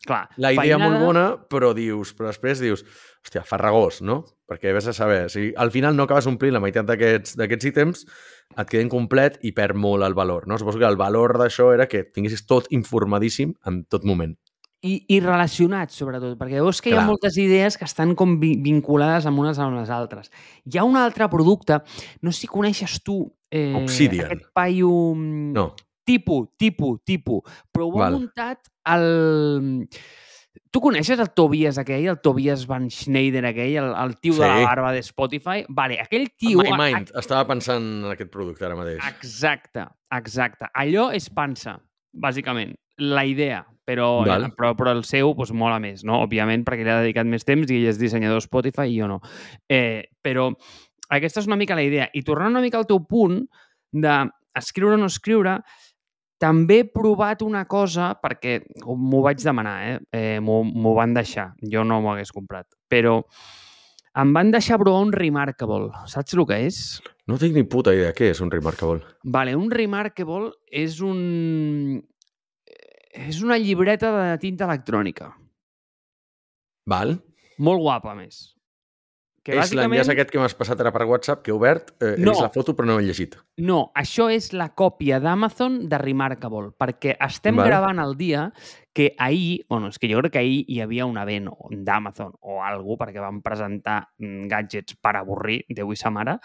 clar. 0.08 0.24
La 0.42 0.54
idea 0.56 0.78
feinada... 0.78 0.88
molt 0.90 1.06
bona, 1.06 1.26
però 1.52 1.74
dius, 1.78 2.14
però 2.18 2.32
després 2.32 2.64
dius, 2.64 2.82
hòstia, 3.26 3.44
farragós, 3.46 4.02
no? 4.02 4.24
Perquè 4.48 4.72
vés 4.74 4.88
a 4.88 4.94
saber, 4.96 5.26
si 5.30 5.50
al 5.60 5.70
final 5.76 5.96
no 5.98 6.08
acabes 6.08 6.26
omplint 6.32 6.56
la 6.56 6.62
meitat 6.64 6.88
d'aquests 6.88 7.66
ítems, 7.68 8.06
et 8.56 8.70
queda 8.72 8.86
incomplet 8.86 9.38
i 9.44 9.52
perd 9.52 9.76
molt 9.76 10.08
el 10.08 10.16
valor, 10.16 10.48
no? 10.48 10.58
Suposo 10.58 10.80
que 10.80 10.88
el 10.88 10.96
valor 10.98 11.36
d'això 11.38 11.74
era 11.76 11.86
que 11.92 12.06
tinguessis 12.08 12.46
tot 12.48 12.70
informadíssim 12.72 13.52
en 13.68 13.82
tot 13.92 14.06
moment. 14.08 14.38
I, 14.86 15.00
i 15.10 15.18
relacionats, 15.20 15.96
sobretot, 15.98 16.36
perquè 16.38 16.62
veus 16.62 16.80
que 16.86 16.92
Clar. 16.92 17.02
hi 17.02 17.04
ha 17.04 17.08
moltes 17.10 17.36
idees 17.42 17.76
que 17.82 17.86
estan 17.90 18.14
com 18.16 18.36
vi- 18.40 18.60
vinculades 18.62 19.26
amb 19.26 19.42
unes 19.42 19.58
amb 19.60 19.74
les 19.80 19.90
altres. 19.90 20.30
Hi 20.70 20.78
ha 20.78 20.84
un 20.86 20.96
altre 21.02 21.26
producte, 21.34 21.80
no 22.22 22.32
sé 22.32 22.44
si 22.46 22.48
coneixes 22.52 23.00
tu 23.04 23.24
eh, 23.50 23.74
Obsidian. 23.82 24.28
aquest 24.30 24.46
paio... 24.54 24.92
mm, 25.16 25.52
No. 25.58 25.72
Tipo, 26.08 26.54
tipo, 26.58 26.94
tipo. 27.04 27.42
Però 27.72 27.90
ho 27.90 27.98
ha 28.00 28.06
Val. 28.08 28.14
muntat 28.22 28.70
el... 28.88 29.90
Tu 30.72 30.82
coneixes 30.84 31.20
el 31.22 31.30
Tobias 31.38 31.78
aquell, 31.80 32.08
el 32.12 32.18
Tobias 32.24 32.64
Van 32.68 32.88
Schneider 32.92 33.44
aquell, 33.46 33.76
el, 33.82 33.92
el 33.94 34.16
tio 34.20 34.34
de 34.36 34.48
la 34.48 34.58
Sí. 34.58 34.64
barba 34.66 34.92
de 34.94 35.00
Spotify? 35.06 35.66
Vale, 35.70 36.00
aquell 36.02 36.30
tio... 36.36 36.64
My 36.64 36.74
mind, 36.76 37.12
estava 37.20 37.46
pensant 37.48 37.84
en 38.06 38.12
aquest 38.12 38.32
producte 38.34 38.66
ara 38.66 38.76
mateix. 38.80 39.00
Exacte, 39.08 39.86
exacte. 40.18 40.68
Allò 40.74 41.10
és 41.16 41.30
pansa, 41.30 41.78
bàsicament. 42.14 42.74
La 42.98 43.24
idea, 43.30 43.62
però, 43.86 44.24
Val. 44.26 44.48
però, 44.58 44.74
però 44.76 44.92
el 44.98 45.04
seu 45.06 45.34
doncs, 45.38 45.52
mola 45.54 45.78
més, 45.80 46.04
no? 46.08 46.24
Òbviament, 46.26 46.64
perquè 46.66 46.84
li 46.88 46.90
ha 46.90 47.02
dedicat 47.04 47.28
més 47.30 47.46
temps 47.46 47.70
i 47.70 47.78
ell 47.78 47.92
és 47.92 48.00
dissenyador 48.02 48.42
Spotify 48.42 48.88
i 48.90 48.98
jo 49.00 49.08
no. 49.12 49.20
Eh, 49.70 50.08
però 50.26 50.50
aquesta 51.14 51.44
és 51.44 51.48
una 51.48 51.60
mica 51.60 51.78
la 51.78 51.86
idea. 51.86 52.10
I 52.18 52.24
tornant 52.26 52.56
una 52.58 52.66
mica 52.66 52.82
al 52.82 52.88
teu 52.90 53.04
punt 53.06 53.44
de 53.94 54.16
escriure 54.58 54.98
o 54.98 54.98
no 54.98 55.06
escriure, 55.06 55.60
també 56.42 56.82
he 56.82 56.88
provat 56.90 57.42
una 57.46 57.64
cosa, 57.70 58.12
perquè 58.22 58.60
m'ho 58.86 59.22
vaig 59.26 59.42
demanar, 59.44 59.78
eh? 59.88 59.96
eh 60.14 60.40
m'ho 60.42 60.94
van 60.98 61.16
deixar. 61.18 61.52
Jo 61.72 61.84
no 61.84 62.02
m'ho 62.02 62.14
hagués 62.14 62.34
comprat. 62.34 62.68
Però 62.90 63.22
em 64.18 64.34
van 64.34 64.52
deixar 64.54 64.80
provar 64.82 65.06
un 65.06 65.14
Remarkable. 65.14 65.92
Saps 66.10 66.34
el 66.34 66.46
que 66.50 66.60
és? 66.68 66.82
No 67.30 67.38
tinc 67.38 67.58
ni 67.58 67.66
puta 67.70 67.94
idea 67.94 68.14
què 68.18 68.32
és 68.34 68.42
un 68.42 68.52
Remarkable. 68.54 69.02
Vale, 69.24 69.56
un 69.58 69.72
Remarkable 69.74 70.52
és 70.72 71.02
un... 71.06 72.02
És 73.18 73.42
una 73.42 73.58
llibreta 73.58 74.12
de 74.14 74.38
tinta 74.42 74.66
electrònica. 74.66 75.32
Val? 76.86 77.18
Molt 77.58 77.82
guapa, 77.82 78.14
més. 78.18 78.57
Que 79.48 79.62
és 79.64 79.72
l'enllaç 79.74 80.10
aquest 80.12 80.32
que 80.34 80.40
m'has 80.42 80.54
passat 80.60 80.82
ara 80.84 80.92
per 80.92 81.06
WhatsApp, 81.08 81.42
que 81.44 81.52
he 81.52 81.56
obert, 81.56 81.94
eh, 82.02 82.16
he 82.18 82.22
No. 82.22 82.32
vist 82.32 82.42
la 82.44 82.50
foto 82.52 82.76
però 82.76 82.86
no 82.90 83.00
he 83.00 83.04
llegit. 83.08 83.38
No, 83.58 83.92
això 83.96 84.28
és 84.34 84.52
la 84.54 84.74
còpia 84.76 85.20
d'Amazon 85.24 85.88
de 85.88 85.98
Remarkable, 85.98 86.72
perquè 86.78 87.16
estem 87.20 87.56
Val. 87.56 87.68
gravant 87.70 88.00
el 88.04 88.18
dia 88.18 88.52
que 88.94 89.14
ahir, 89.18 89.66
bueno, 89.70 89.88
és 89.88 89.98
que 90.00 90.10
jo 90.12 90.20
crec 90.20 90.34
que 90.34 90.40
ahir 90.40 90.66
hi 90.68 90.82
havia 90.82 91.06
un 91.06 91.18
event 91.18 91.48
d'Amazon 91.72 92.34
o 92.42 92.62
algú 92.64 92.98
perquè 92.98 93.20
van 93.22 93.42
presentar 93.42 94.10
mm, 94.18 94.48
gadgets 94.50 94.96
per 95.00 95.16
avorrir, 95.16 95.64
Déu 95.70 95.92
i 95.94 95.96
sa 95.96 96.10
mare, 96.10 96.40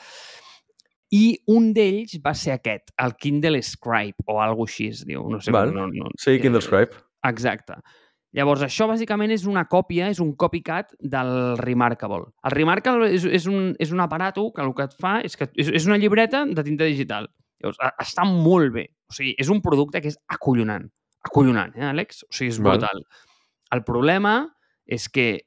i 1.13 1.39
un 1.53 1.73
d'ells 1.75 2.21
va 2.25 2.33
ser 2.35 2.55
aquest, 2.55 2.91
el 3.03 3.17
Kindle 3.21 3.61
Scribe 3.63 4.15
o 4.27 4.39
alguna 4.41 4.69
així 4.71 4.87
es 4.89 5.03
diu. 5.05 5.27
No 5.29 5.41
sé, 5.41 5.51
Val. 5.53 5.73
no, 5.75 5.87
no, 5.89 6.09
Sí, 6.17 6.39
Kindle 6.41 6.63
Scribe. 6.63 6.91
Exacte. 7.25 7.75
Llavors, 8.33 8.63
això 8.65 8.87
bàsicament 8.89 9.31
és 9.35 9.43
una 9.45 9.67
còpia, 9.69 10.07
és 10.09 10.19
un 10.23 10.31
copycat 10.41 10.95
del 10.99 11.57
Remarkable. 11.61 12.31
El 12.49 12.55
Remarkable 12.55 13.11
és, 13.13 13.27
és, 13.29 13.47
un, 13.47 13.75
és 13.79 13.91
un 13.93 14.01
aparato 14.01 14.47
que 14.57 14.63
el 14.65 14.73
que 14.75 14.87
et 14.89 14.95
fa 14.99 15.19
és 15.21 15.37
que 15.37 15.51
és, 15.53 15.69
és 15.69 15.87
una 15.87 15.99
llibreta 16.01 16.47
de 16.49 16.65
tinta 16.65 16.89
digital. 16.89 17.29
Llavors, 17.61 17.79
a- 17.85 17.93
està 18.01 18.25
molt 18.25 18.73
bé. 18.73 18.87
O 19.11 19.13
sigui, 19.13 19.35
és 19.39 19.51
un 19.53 19.61
producte 19.61 20.01
que 20.01 20.09
és 20.09 20.17
acollonant. 20.33 20.89
Acollonant, 21.29 21.77
eh, 21.77 21.85
Àlex? 21.91 22.25
O 22.25 22.33
sigui, 22.33 22.49
és 22.55 22.59
Val. 22.59 22.79
brutal. 22.81 23.05
El 23.71 23.85
problema 23.85 24.49
és 24.87 25.09
que, 25.13 25.43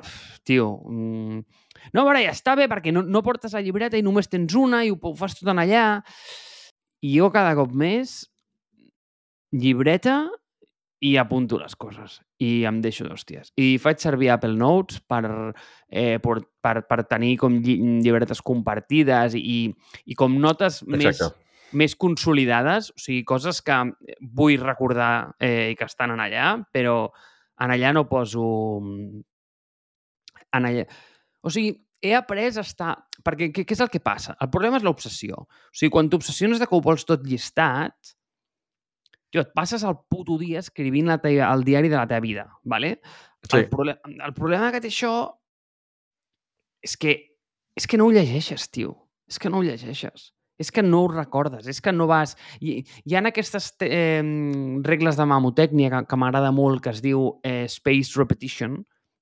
uf, 0.00 0.38
tio, 0.42 0.80
mm, 0.88 1.44
no, 1.92 2.00
a 2.00 2.04
veure, 2.08 2.24
ja 2.24 2.32
està 2.32 2.56
bé 2.56 2.66
perquè 2.66 2.92
no, 2.92 3.02
no 3.02 3.22
portes 3.22 3.52
la 3.52 3.60
llibreta 3.60 3.96
i 4.00 4.02
només 4.02 4.26
tens 4.28 4.54
una 4.56 4.82
i 4.84 4.90
ho, 4.90 4.96
ho 5.00 5.14
fas 5.14 5.36
tot 5.38 5.52
en 5.52 5.58
allà. 5.60 6.02
I 7.04 7.14
jo 7.18 7.30
cada 7.30 7.54
cop 7.56 7.72
més 7.72 8.26
llibreta 9.52 10.30
i 11.00 11.16
apunto 11.16 11.58
les 11.58 11.74
coses 11.80 12.18
i 12.44 12.64
em 12.68 12.80
deixo 12.84 13.06
d'hòsties. 13.08 13.54
I 13.56 13.78
faig 13.80 14.02
servir 14.02 14.30
Apple 14.34 14.52
Notes 14.56 15.00
per, 15.08 15.22
eh, 15.88 16.18
per, 16.20 16.36
per, 16.60 16.74
per 16.88 16.98
tenir 17.08 17.36
com 17.40 17.56
lli 17.64 17.78
llibretes 18.04 18.42
compartides 18.44 19.36
i, 19.38 19.70
i 20.04 20.16
com 20.18 20.36
notes 20.40 20.82
més, 20.84 21.06
Exacte. 21.14 21.40
més 21.80 21.96
consolidades, 21.96 22.90
o 22.92 23.00
sigui, 23.00 23.24
coses 23.28 23.62
que 23.64 23.80
vull 24.20 24.60
recordar 24.60 25.36
eh, 25.40 25.72
i 25.72 25.78
que 25.78 25.88
estan 25.88 26.12
en 26.16 26.24
allà, 26.26 26.52
però 26.72 27.06
en 27.60 27.76
allà 27.76 27.94
no 27.96 28.08
poso... 28.08 28.44
En 30.52 30.66
allà... 30.66 30.84
O 31.40 31.52
sigui, 31.52 31.74
he 32.04 32.14
après 32.16 32.48
a 32.50 32.64
estar... 32.64 32.94
Perquè 33.24 33.50
què, 33.52 33.64
què 33.68 33.76
és 33.76 33.84
el 33.84 33.92
que 33.92 34.00
passa? 34.04 34.36
El 34.40 34.48
problema 34.52 34.80
és 34.80 34.84
l'obsessió. 34.84 35.44
O 35.44 35.76
sigui, 35.76 35.92
quan 35.96 36.08
t'obsessiones 36.12 36.60
de 36.60 36.68
que 36.68 36.76
ho 36.76 36.84
vols 36.84 37.04
tot 37.08 37.24
llistat, 37.24 38.16
tio, 39.30 39.44
et 39.44 39.52
passes 39.54 39.84
el 39.86 39.96
puto 40.10 40.36
dia 40.38 40.60
escrivint 40.60 41.08
la 41.10 41.18
teva, 41.22 41.50
el 41.54 41.64
diari 41.64 41.88
de 41.88 41.96
la 41.96 42.06
teva 42.10 42.20
vida, 42.20 42.46
¿vale? 42.64 43.00
Sí. 43.48 43.56
El, 43.56 43.68
proble 43.70 43.96
el 44.04 44.34
problema 44.36 44.70
que 44.74 44.82
té 44.82 44.90
això 44.90 45.14
és 46.84 46.96
que, 46.96 47.16
és 47.76 47.86
que 47.86 47.98
no 48.00 48.08
ho 48.08 48.12
llegeixes, 48.12 48.68
tio. 48.72 48.94
És 49.30 49.38
que 49.38 49.50
no 49.52 49.60
ho 49.60 49.64
llegeixes. 49.64 50.32
És 50.60 50.68
que 50.74 50.82
no 50.84 51.04
ho 51.04 51.08
recordes, 51.08 51.66
és 51.70 51.80
que 51.80 51.92
no 51.92 52.06
vas... 52.10 52.34
Hi, 52.60 52.80
hi 53.08 53.16
ha 53.16 53.22
aquestes 53.30 53.70
eh, 53.86 54.20
regles 54.84 55.16
de 55.16 55.26
mamotècnia 55.28 55.92
que, 55.94 56.02
que 56.10 56.18
m'agrada 56.20 56.50
molt, 56.52 56.82
que 56.84 56.92
es 56.92 57.00
diu 57.04 57.38
eh, 57.46 57.64
space 57.70 58.18
repetition. 58.18 58.80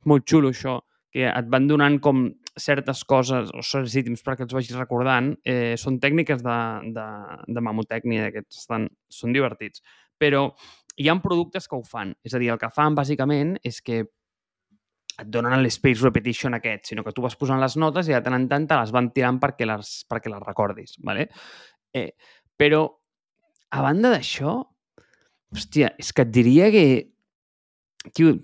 Molt 0.08 0.26
xulo, 0.26 0.50
això, 0.50 0.80
que 1.14 1.28
et 1.28 1.52
van 1.52 1.68
donant 1.70 2.00
com 2.02 2.26
certes 2.62 3.04
coses 3.08 3.52
o 3.54 3.62
certs 3.64 3.96
ítems 4.00 4.22
perquè 4.26 4.46
els 4.46 4.54
vagis 4.54 4.76
recordant. 4.78 5.32
Eh, 5.46 5.76
són 5.80 5.98
tècniques 6.02 6.42
de, 6.44 6.58
de, 6.96 7.06
de 7.46 7.64
mamotècnia, 7.64 8.28
aquests 8.28 8.62
estan, 8.64 8.88
són 9.12 9.34
divertits. 9.36 9.82
Però 10.18 10.48
hi 10.98 11.08
ha 11.08 11.16
productes 11.22 11.68
que 11.68 11.78
ho 11.78 11.82
fan. 11.86 12.14
És 12.26 12.34
a 12.34 12.42
dir, 12.42 12.50
el 12.52 12.60
que 12.60 12.70
fan, 12.74 12.96
bàsicament, 12.98 13.56
és 13.66 13.82
que 13.84 14.02
et 15.18 15.30
donen 15.34 15.62
l'espace 15.64 16.04
repetition 16.04 16.54
aquest, 16.54 16.90
sinó 16.90 17.02
que 17.02 17.12
tu 17.14 17.24
vas 17.24 17.34
posant 17.38 17.58
les 17.58 17.74
notes 17.80 18.06
i 18.06 18.14
de 18.14 18.20
tant 18.22 18.36
en 18.36 18.46
tant 18.50 18.66
te 18.70 18.76
les 18.78 18.92
van 18.94 19.10
tirant 19.14 19.40
perquè 19.42 19.66
les, 19.66 19.94
perquè 20.10 20.30
les 20.30 20.44
recordis. 20.44 20.94
¿vale? 21.02 21.26
Eh, 21.94 22.12
però, 22.58 22.84
a 23.74 23.82
banda 23.82 24.12
d'això, 24.14 24.58
hòstia, 25.54 25.92
és 25.98 26.12
que 26.14 26.22
et 26.26 26.34
diria 26.34 26.70
que 26.74 26.84
tio, 28.14 28.36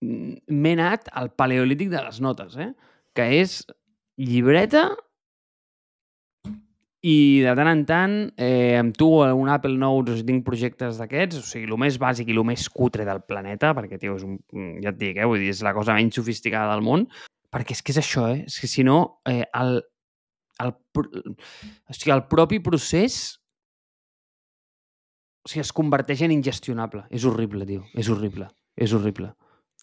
m'he 0.00 0.72
anat 0.78 1.10
al 1.12 1.32
paleolític 1.36 1.90
de 1.92 2.00
les 2.06 2.20
notes, 2.24 2.56
eh? 2.56 2.72
Que 3.16 3.26
és 3.40 3.60
llibreta 4.20 4.90
i 7.00 7.40
de 7.40 7.52
tant 7.56 7.70
en 7.70 7.82
tant, 7.88 8.14
eh, 8.36 8.76
amb 8.76 8.92
tu 8.96 9.08
un 9.24 9.48
Apple 9.48 9.78
Notes, 9.80 10.14
o 10.14 10.20
si 10.20 10.26
tinc 10.28 10.44
projectes 10.44 10.98
d'aquests, 11.00 11.38
o 11.40 11.46
sigui, 11.48 11.70
el 11.70 11.80
més 11.80 11.96
bàsic 12.00 12.28
i 12.28 12.36
el 12.36 12.44
més 12.44 12.68
cutre 12.68 13.06
del 13.08 13.22
planeta, 13.24 13.72
perquè, 13.76 13.96
tio, 13.98 14.18
és 14.20 14.26
un, 14.26 14.36
ja 14.84 14.92
et 14.92 14.98
dic, 15.00 15.16
eh, 15.16 15.24
vull 15.24 15.40
dir, 15.40 15.48
és 15.54 15.62
la 15.64 15.72
cosa 15.76 15.96
menys 15.96 16.20
sofisticada 16.20 16.74
del 16.74 16.84
món, 16.84 17.06
perquè 17.50 17.72
és 17.72 17.80
que 17.82 17.94
és 17.94 18.02
això, 18.02 18.28
eh? 18.34 18.44
És 18.44 18.60
que 18.60 18.68
si 18.68 18.84
no, 18.84 19.22
eh, 19.24 19.46
el, 19.62 19.80
el, 20.60 20.74
o 21.00 21.96
sigui, 21.96 22.12
el 22.12 22.26
propi 22.28 22.60
procés 22.60 23.40
o 25.40 25.48
sigui, 25.48 25.64
es 25.64 25.72
converteix 25.72 26.20
en 26.26 26.34
ingestionable. 26.36 27.06
És 27.10 27.24
horrible, 27.24 27.64
tio. 27.64 27.86
És 27.96 28.10
horrible. 28.12 28.50
És 28.76 28.92
horrible. 28.92 29.32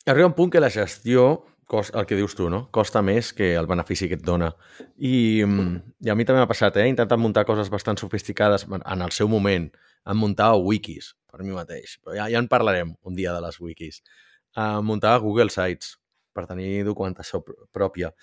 Arriba 0.06 0.30
un 0.30 0.36
punt 0.38 0.54
que 0.54 0.62
la 0.62 0.70
gestió, 0.70 1.44
costa, 1.68 2.00
el 2.00 2.08
que 2.08 2.16
dius 2.16 2.34
tu, 2.36 2.48
no? 2.50 2.64
costa 2.72 3.04
més 3.06 3.34
que 3.36 3.52
el 3.60 3.68
benefici 3.70 4.08
que 4.10 4.18
et 4.18 4.24
dona. 4.26 4.50
I, 4.98 5.44
mm, 5.46 5.76
i 6.08 6.10
a 6.10 6.16
mi 6.16 6.26
també 6.26 6.42
m'ha 6.42 6.50
passat, 6.50 6.80
eh? 6.80 6.88
He 6.88 6.94
intentat 6.94 7.20
muntar 7.22 7.46
coses 7.46 7.70
bastant 7.70 8.00
sofisticades 8.00 8.66
en 8.72 9.04
el 9.06 9.14
seu 9.14 9.30
moment. 9.30 9.70
Em 10.08 10.18
muntava 10.18 10.58
wikis 10.64 11.14
per 11.30 11.44
mi 11.44 11.54
mateix. 11.54 12.00
Però 12.02 12.16
ja, 12.16 12.30
ja 12.32 12.40
en 12.42 12.48
parlarem 12.50 12.96
un 13.04 13.16
dia 13.20 13.36
de 13.36 13.44
les 13.44 13.60
wikis. 13.62 14.02
Em 14.58 14.84
muntava 14.88 15.22
Google 15.22 15.52
Sites 15.54 15.98
per 16.34 16.48
tenir 16.48 16.86
documentació 16.88 17.44
pr- 17.44 17.68
pròpia. 17.76 18.14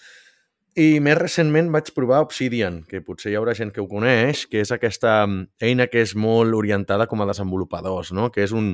I 0.75 0.99
més 0.99 1.19
recentment 1.21 1.69
vaig 1.71 1.93
provar 1.95 2.25
Obsidian, 2.25 2.81
que 2.89 2.99
potser 3.05 3.31
hi 3.31 3.37
haurà 3.39 3.53
gent 3.55 3.71
que 3.71 3.83
ho 3.83 3.87
coneix, 3.87 4.49
que 4.51 4.65
és 4.65 4.73
aquesta 4.75 5.21
mm, 5.27 5.53
eina 5.63 5.87
que 5.87 6.03
és 6.03 6.17
molt 6.19 6.57
orientada 6.59 7.07
com 7.07 7.23
a 7.23 7.29
desenvolupadors, 7.31 8.11
no? 8.17 8.33
que 8.35 8.43
és 8.43 8.55
un, 8.57 8.73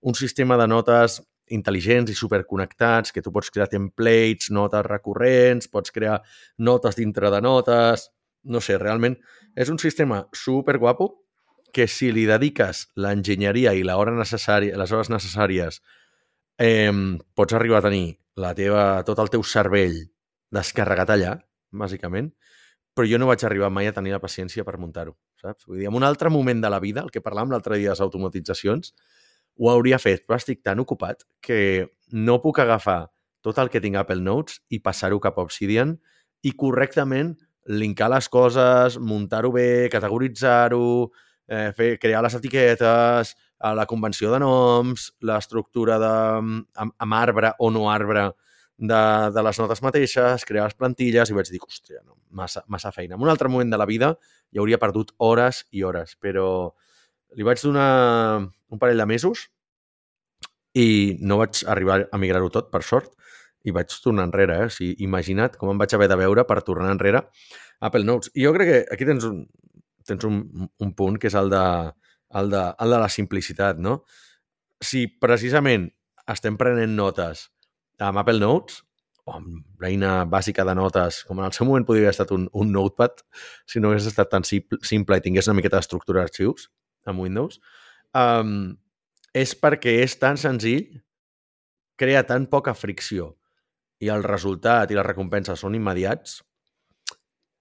un 0.00 0.16
sistema 0.16 0.56
de 0.56 0.68
notes 0.70 1.20
intel·ligents 1.52 2.10
i 2.10 2.16
superconnectats, 2.16 3.12
que 3.12 3.22
tu 3.22 3.32
pots 3.32 3.50
crear 3.52 3.68
templates, 3.68 4.50
notes 4.50 4.84
recurrents, 4.86 5.68
pots 5.68 5.92
crear 5.92 6.20
notes 6.58 6.96
dintre 6.96 7.30
de 7.30 7.40
notes, 7.44 8.08
no 8.44 8.60
sé, 8.60 8.78
realment 8.78 9.16
és 9.56 9.70
un 9.72 9.78
sistema 9.78 10.24
super 10.32 10.78
guapo 10.78 11.10
que 11.74 11.86
si 11.90 12.12
li 12.14 12.24
dediques 12.28 12.86
l'enginyeria 12.96 13.74
i 13.74 13.82
l'hora 13.82 14.14
necessària, 14.14 14.76
les 14.78 14.92
hores 14.94 15.10
necessàries, 15.10 15.80
eh, 16.58 16.92
pots 17.34 17.54
arribar 17.54 17.80
a 17.80 17.88
tenir 17.88 18.18
la 18.36 18.54
teva, 18.54 19.02
tot 19.06 19.18
el 19.18 19.30
teu 19.30 19.42
cervell 19.42 19.96
descarregat 20.54 21.10
allà, 21.10 21.34
bàsicament, 21.74 22.30
però 22.94 23.08
jo 23.10 23.18
no 23.18 23.26
vaig 23.26 23.42
arribar 23.44 23.72
mai 23.74 23.90
a 23.90 23.94
tenir 23.94 24.14
la 24.14 24.22
paciència 24.22 24.62
per 24.66 24.76
muntar-ho, 24.78 25.16
saps? 25.42 25.66
Vull 25.66 25.82
dir, 25.82 25.88
en 25.90 25.98
un 25.98 26.06
altre 26.06 26.30
moment 26.30 26.62
de 26.62 26.70
la 26.70 26.78
vida, 26.82 27.02
el 27.02 27.10
que 27.10 27.22
parlàvem 27.22 27.50
l'altre 27.50 27.78
dia 27.80 27.90
de 27.90 27.96
les 27.96 28.04
automatitzacions, 28.04 28.94
ho 29.60 29.70
hauria 29.70 30.00
fet, 30.02 30.24
però 30.26 30.38
estic 30.40 30.62
tan 30.66 30.80
ocupat 30.82 31.24
que 31.44 31.86
no 32.12 32.40
puc 32.42 32.60
agafar 32.62 33.04
tot 33.44 33.58
el 33.60 33.70
que 33.70 33.82
tinc 33.84 33.98
Apple 34.00 34.22
Notes 34.24 34.60
i 34.72 34.80
passar-ho 34.82 35.20
cap 35.22 35.38
a 35.38 35.44
Obsidian 35.44 35.96
i 36.44 36.54
correctament 36.58 37.34
linkar 37.64 38.10
les 38.12 38.28
coses, 38.28 38.98
muntar-ho 39.00 39.50
bé, 39.52 39.88
categoritzar-ho, 39.92 41.10
eh, 41.48 41.70
fer, 41.76 41.94
crear 42.00 42.22
les 42.24 42.36
etiquetes, 42.36 43.34
a 43.64 43.72
la 43.74 43.86
convenció 43.86 44.32
de 44.32 44.40
noms, 44.42 45.10
l'estructura 45.24 45.98
de, 46.00 46.14
amb, 46.76 46.94
amb 46.98 47.16
arbre 47.16 47.54
o 47.58 47.70
no 47.72 47.86
arbre 47.90 48.26
de, 48.76 49.02
de 49.32 49.44
les 49.46 49.60
notes 49.62 49.80
mateixes, 49.84 50.44
crear 50.44 50.66
les 50.68 50.76
plantilles 50.76 51.30
i 51.30 51.36
vaig 51.36 51.48
dir, 51.48 51.62
hòstia, 51.62 52.02
no, 52.04 52.18
massa, 52.30 52.64
massa 52.68 52.92
feina. 52.92 53.16
En 53.16 53.24
un 53.24 53.32
altre 53.32 53.48
moment 53.48 53.70
de 53.70 53.80
la 53.80 53.88
vida 53.88 54.12
hi 54.52 54.60
hauria 54.60 54.80
perdut 54.82 55.14
hores 55.16 55.64
i 55.72 55.84
hores, 55.86 56.16
però 56.20 56.74
li 57.36 57.46
vaig 57.46 57.60
donar 57.62 57.90
un 58.42 58.80
parell 58.80 59.02
de 59.02 59.06
mesos 59.06 59.48
i 60.74 61.16
no 61.22 61.38
vaig 61.38 61.62
arribar 61.70 62.00
a 62.10 62.18
migrar-ho 62.18 62.50
tot, 62.50 62.70
per 62.72 62.82
sort, 62.82 63.12
i 63.64 63.72
vaig 63.72 63.92
tornar 64.02 64.26
enrere. 64.28 64.58
Eh? 64.64 64.68
O 64.68 64.74
sigui, 64.74 64.94
imagina't 65.06 65.58
com 65.60 65.70
em 65.72 65.80
vaig 65.80 65.94
haver 65.96 66.08
de 66.10 66.18
veure 66.20 66.44
per 66.48 66.60
tornar 66.66 66.92
enrere 66.92 67.24
Apple 67.80 68.04
Notes. 68.04 68.32
I 68.34 68.46
jo 68.46 68.54
crec 68.56 68.70
que 68.70 68.80
aquí 68.94 69.08
tens 69.08 69.26
un, 69.28 69.44
tens 70.06 70.26
un, 70.28 70.40
un 70.68 70.94
punt 70.98 71.18
que 71.20 71.30
és 71.30 71.36
el 71.38 71.50
de, 71.52 71.64
el, 72.40 72.50
de, 72.52 72.64
el 72.84 72.96
de 72.96 73.02
la 73.04 73.10
simplicitat, 73.12 73.80
no? 73.80 74.02
Si 74.84 75.06
precisament 75.20 75.88
estem 76.30 76.58
prenent 76.60 76.96
notes 76.98 77.48
amb 78.02 78.20
Apple 78.20 78.40
Notes, 78.42 78.82
o 79.24 79.32
amb 79.38 79.80
l'eina 79.80 80.24
bàsica 80.28 80.66
de 80.68 80.74
notes, 80.76 81.22
com 81.24 81.38
en 81.40 81.46
el 81.46 81.54
seu 81.56 81.64
moment 81.64 81.86
podria 81.88 82.10
haver 82.10 82.12
estat 82.12 82.32
un, 82.36 82.44
un 82.52 82.72
notepad, 82.74 83.22
si 83.64 83.80
no 83.80 83.88
hagués 83.88 84.10
estat 84.10 84.28
tan 84.28 84.44
simple, 84.44 85.16
i 85.16 85.24
tingués 85.24 85.48
una 85.48 85.56
miqueta 85.56 85.78
d'estructura 85.78 86.20
d'arxius 86.20 86.68
amb 87.10 87.24
Windows, 87.24 87.60
um, 88.16 88.74
és 89.34 89.54
perquè 89.58 89.98
és 90.04 90.16
tan 90.20 90.38
senzill, 90.40 91.02
crea 91.98 92.24
tan 92.26 92.46
poca 92.50 92.74
fricció 92.74 93.34
i 94.02 94.10
el 94.10 94.24
resultat 94.26 94.90
i 94.90 94.98
la 94.98 95.06
recompensa 95.06 95.56
són 95.58 95.76
immediats 95.78 96.40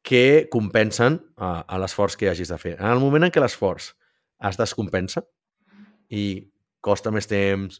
que 0.03 0.49
compensen 0.51 1.19
a, 1.37 1.63
a 1.63 1.79
l'esforç 1.79 2.17
que 2.19 2.27
hagis 2.29 2.51
de 2.51 2.59
fer. 2.59 2.75
En 2.75 2.89
el 2.91 2.99
moment 2.99 3.23
en 3.23 3.31
què 3.31 3.41
l'esforç 3.41 3.93
es 4.43 4.59
descompensa 4.59 5.23
i 6.11 6.51
costa 6.83 7.13
més 7.15 7.29
temps, 7.29 7.79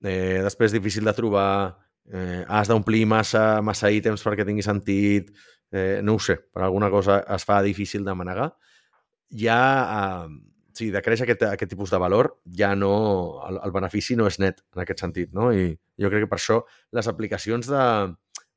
eh, 0.00 0.40
després 0.40 0.70
és 0.70 0.78
difícil 0.78 1.04
de 1.04 1.14
trobar, 1.14 1.76
eh, 2.08 2.42
has 2.48 2.70
d'omplir 2.70 3.04
massa, 3.06 3.60
massa 3.62 3.90
ítems 3.92 4.24
perquè 4.24 4.46
tingui 4.48 4.64
sentit, 4.64 5.28
eh, 5.70 6.00
no 6.02 6.16
ho 6.16 6.22
sé, 6.22 6.38
per 6.50 6.64
alguna 6.64 6.88
cosa 6.90 7.20
es 7.36 7.44
fa 7.44 7.60
difícil 7.62 8.06
de 8.08 8.14
manegar, 8.16 8.54
ja, 9.44 9.60
eh, 10.00 10.49
sí, 10.76 10.90
decreix 10.94 11.22
aquest, 11.24 11.44
aquest 11.48 11.72
tipus 11.72 11.92
de 11.92 12.00
valor, 12.00 12.32
ja 12.56 12.72
no, 12.78 12.92
el, 13.48 13.60
el 13.66 13.74
benefici 13.74 14.16
no 14.18 14.26
és 14.30 14.38
net 14.42 14.62
en 14.74 14.82
aquest 14.84 15.04
sentit, 15.04 15.32
no? 15.36 15.50
I 15.52 15.72
jo 16.00 16.10
crec 16.12 16.26
que 16.26 16.30
per 16.30 16.40
això 16.40 16.60
les 16.96 17.10
aplicacions 17.10 17.70
de... 17.70 17.84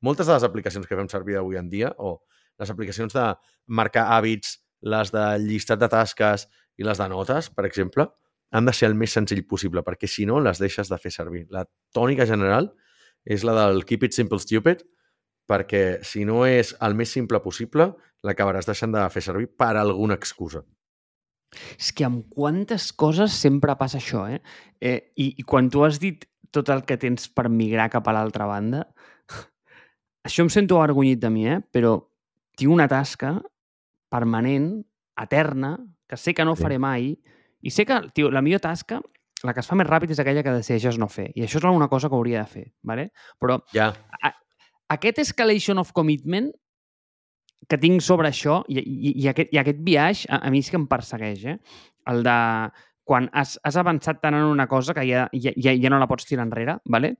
Moltes 0.04 0.28
de 0.28 0.34
les 0.36 0.44
aplicacions 0.44 0.84
que 0.86 0.96
fem 0.98 1.08
servir 1.08 1.38
avui 1.40 1.56
en 1.56 1.70
dia, 1.72 1.94
o 1.96 2.18
les 2.60 2.70
aplicacions 2.70 3.14
de 3.14 3.24
marcar 3.66 4.04
hàbits, 4.12 4.58
les 4.84 5.10
de 5.14 5.24
llistat 5.40 5.80
de 5.80 5.88
tasques 5.88 6.44
i 6.76 6.84
les 6.84 7.00
de 7.00 7.08
notes, 7.08 7.48
per 7.48 7.64
exemple, 7.64 8.06
han 8.54 8.68
de 8.68 8.74
ser 8.76 8.90
el 8.90 8.98
més 8.98 9.14
senzill 9.16 9.42
possible, 9.48 9.82
perquè 9.82 10.06
si 10.10 10.26
no 10.28 10.42
les 10.44 10.60
deixes 10.60 10.90
de 10.92 10.98
fer 11.00 11.10
servir. 11.14 11.46
La 11.50 11.64
tònica 11.96 12.26
general 12.28 12.68
és 13.24 13.46
la 13.48 13.56
del 13.56 13.82
keep 13.88 14.04
it 14.06 14.14
simple 14.14 14.38
stupid, 14.38 14.84
perquè 15.48 16.04
si 16.04 16.24
no 16.28 16.44
és 16.46 16.74
el 16.84 16.94
més 16.96 17.10
simple 17.16 17.40
possible, 17.44 17.90
l'acabaràs 18.24 18.68
deixant 18.68 18.92
de 18.94 19.02
fer 19.12 19.24
servir 19.24 19.50
per 19.58 19.74
alguna 19.76 20.16
excusa. 20.20 20.62
És 21.78 21.92
que 21.96 22.06
amb 22.06 22.24
quantes 22.32 22.90
coses 22.92 23.34
sempre 23.34 23.76
passa 23.80 24.00
això, 24.00 24.26
eh? 24.30 24.40
eh 24.80 25.12
i, 25.16 25.34
I 25.38 25.42
quan 25.46 25.70
tu 25.70 25.84
has 25.84 26.00
dit 26.02 26.26
tot 26.54 26.70
el 26.70 26.84
que 26.86 26.98
tens 27.00 27.28
per 27.28 27.48
migrar 27.50 27.90
cap 27.90 28.08
a 28.08 28.14
l'altra 28.14 28.46
banda, 28.46 28.84
això 30.26 30.44
em 30.44 30.52
sento 30.52 30.78
avergonyit 30.78 31.22
de 31.22 31.30
mi, 31.30 31.48
eh? 31.50 31.60
Però 31.74 31.96
tinc 32.56 32.70
una 32.72 32.88
tasca 32.90 33.36
permanent, 34.12 34.84
eterna, 35.20 35.76
que 36.08 36.16
sé 36.16 36.34
que 36.34 36.44
no 36.46 36.54
faré 36.58 36.78
mai, 36.78 37.12
i 37.64 37.72
sé 37.72 37.86
que, 37.88 37.96
tio, 38.14 38.30
la 38.30 38.42
millor 38.44 38.62
tasca, 38.62 39.00
la 39.44 39.52
que 39.54 39.62
es 39.62 39.68
fa 39.68 39.76
més 39.78 39.88
ràpid 39.88 40.12
és 40.14 40.20
aquella 40.22 40.42
que 40.44 40.54
decideixes 40.54 40.98
no 41.00 41.08
fer. 41.10 41.30
I 41.34 41.44
això 41.44 41.60
és 41.60 41.66
una 41.68 41.88
cosa 41.92 42.08
que 42.08 42.16
hauria 42.16 42.44
de 42.44 42.50
fer, 42.50 42.64
¿vale? 42.82 43.10
però 43.40 43.58
ja. 43.74 43.90
a, 44.22 44.32
aquest 44.94 45.20
escalation 45.24 45.80
of 45.82 45.92
commitment 45.92 46.52
que 47.70 47.78
tinc 47.80 48.02
sobre 48.04 48.28
això 48.28 48.62
i, 48.68 48.78
i, 48.80 49.14
i, 49.22 49.28
aquest, 49.30 49.52
i 49.54 49.60
aquest 49.60 49.80
viatge 49.86 50.28
a, 50.28 50.42
a 50.44 50.52
mi 50.52 50.60
és 50.64 50.70
que 50.70 50.80
em 50.80 50.88
persegueix, 50.90 51.46
eh? 51.54 51.58
El 52.10 52.22
de 52.26 52.36
quan 53.04 53.28
has, 53.36 53.58
has 53.64 53.76
avançat 53.80 54.20
tant 54.22 54.36
en 54.36 54.46
una 54.48 54.66
cosa 54.68 54.94
que 54.96 55.04
ja, 55.08 55.26
ja, 55.32 55.52
ja, 55.56 55.74
ja 55.76 55.90
no 55.92 55.98
la 56.00 56.08
pots 56.08 56.24
tirar 56.28 56.46
enrere, 56.46 56.78
¿vale? 56.88 57.16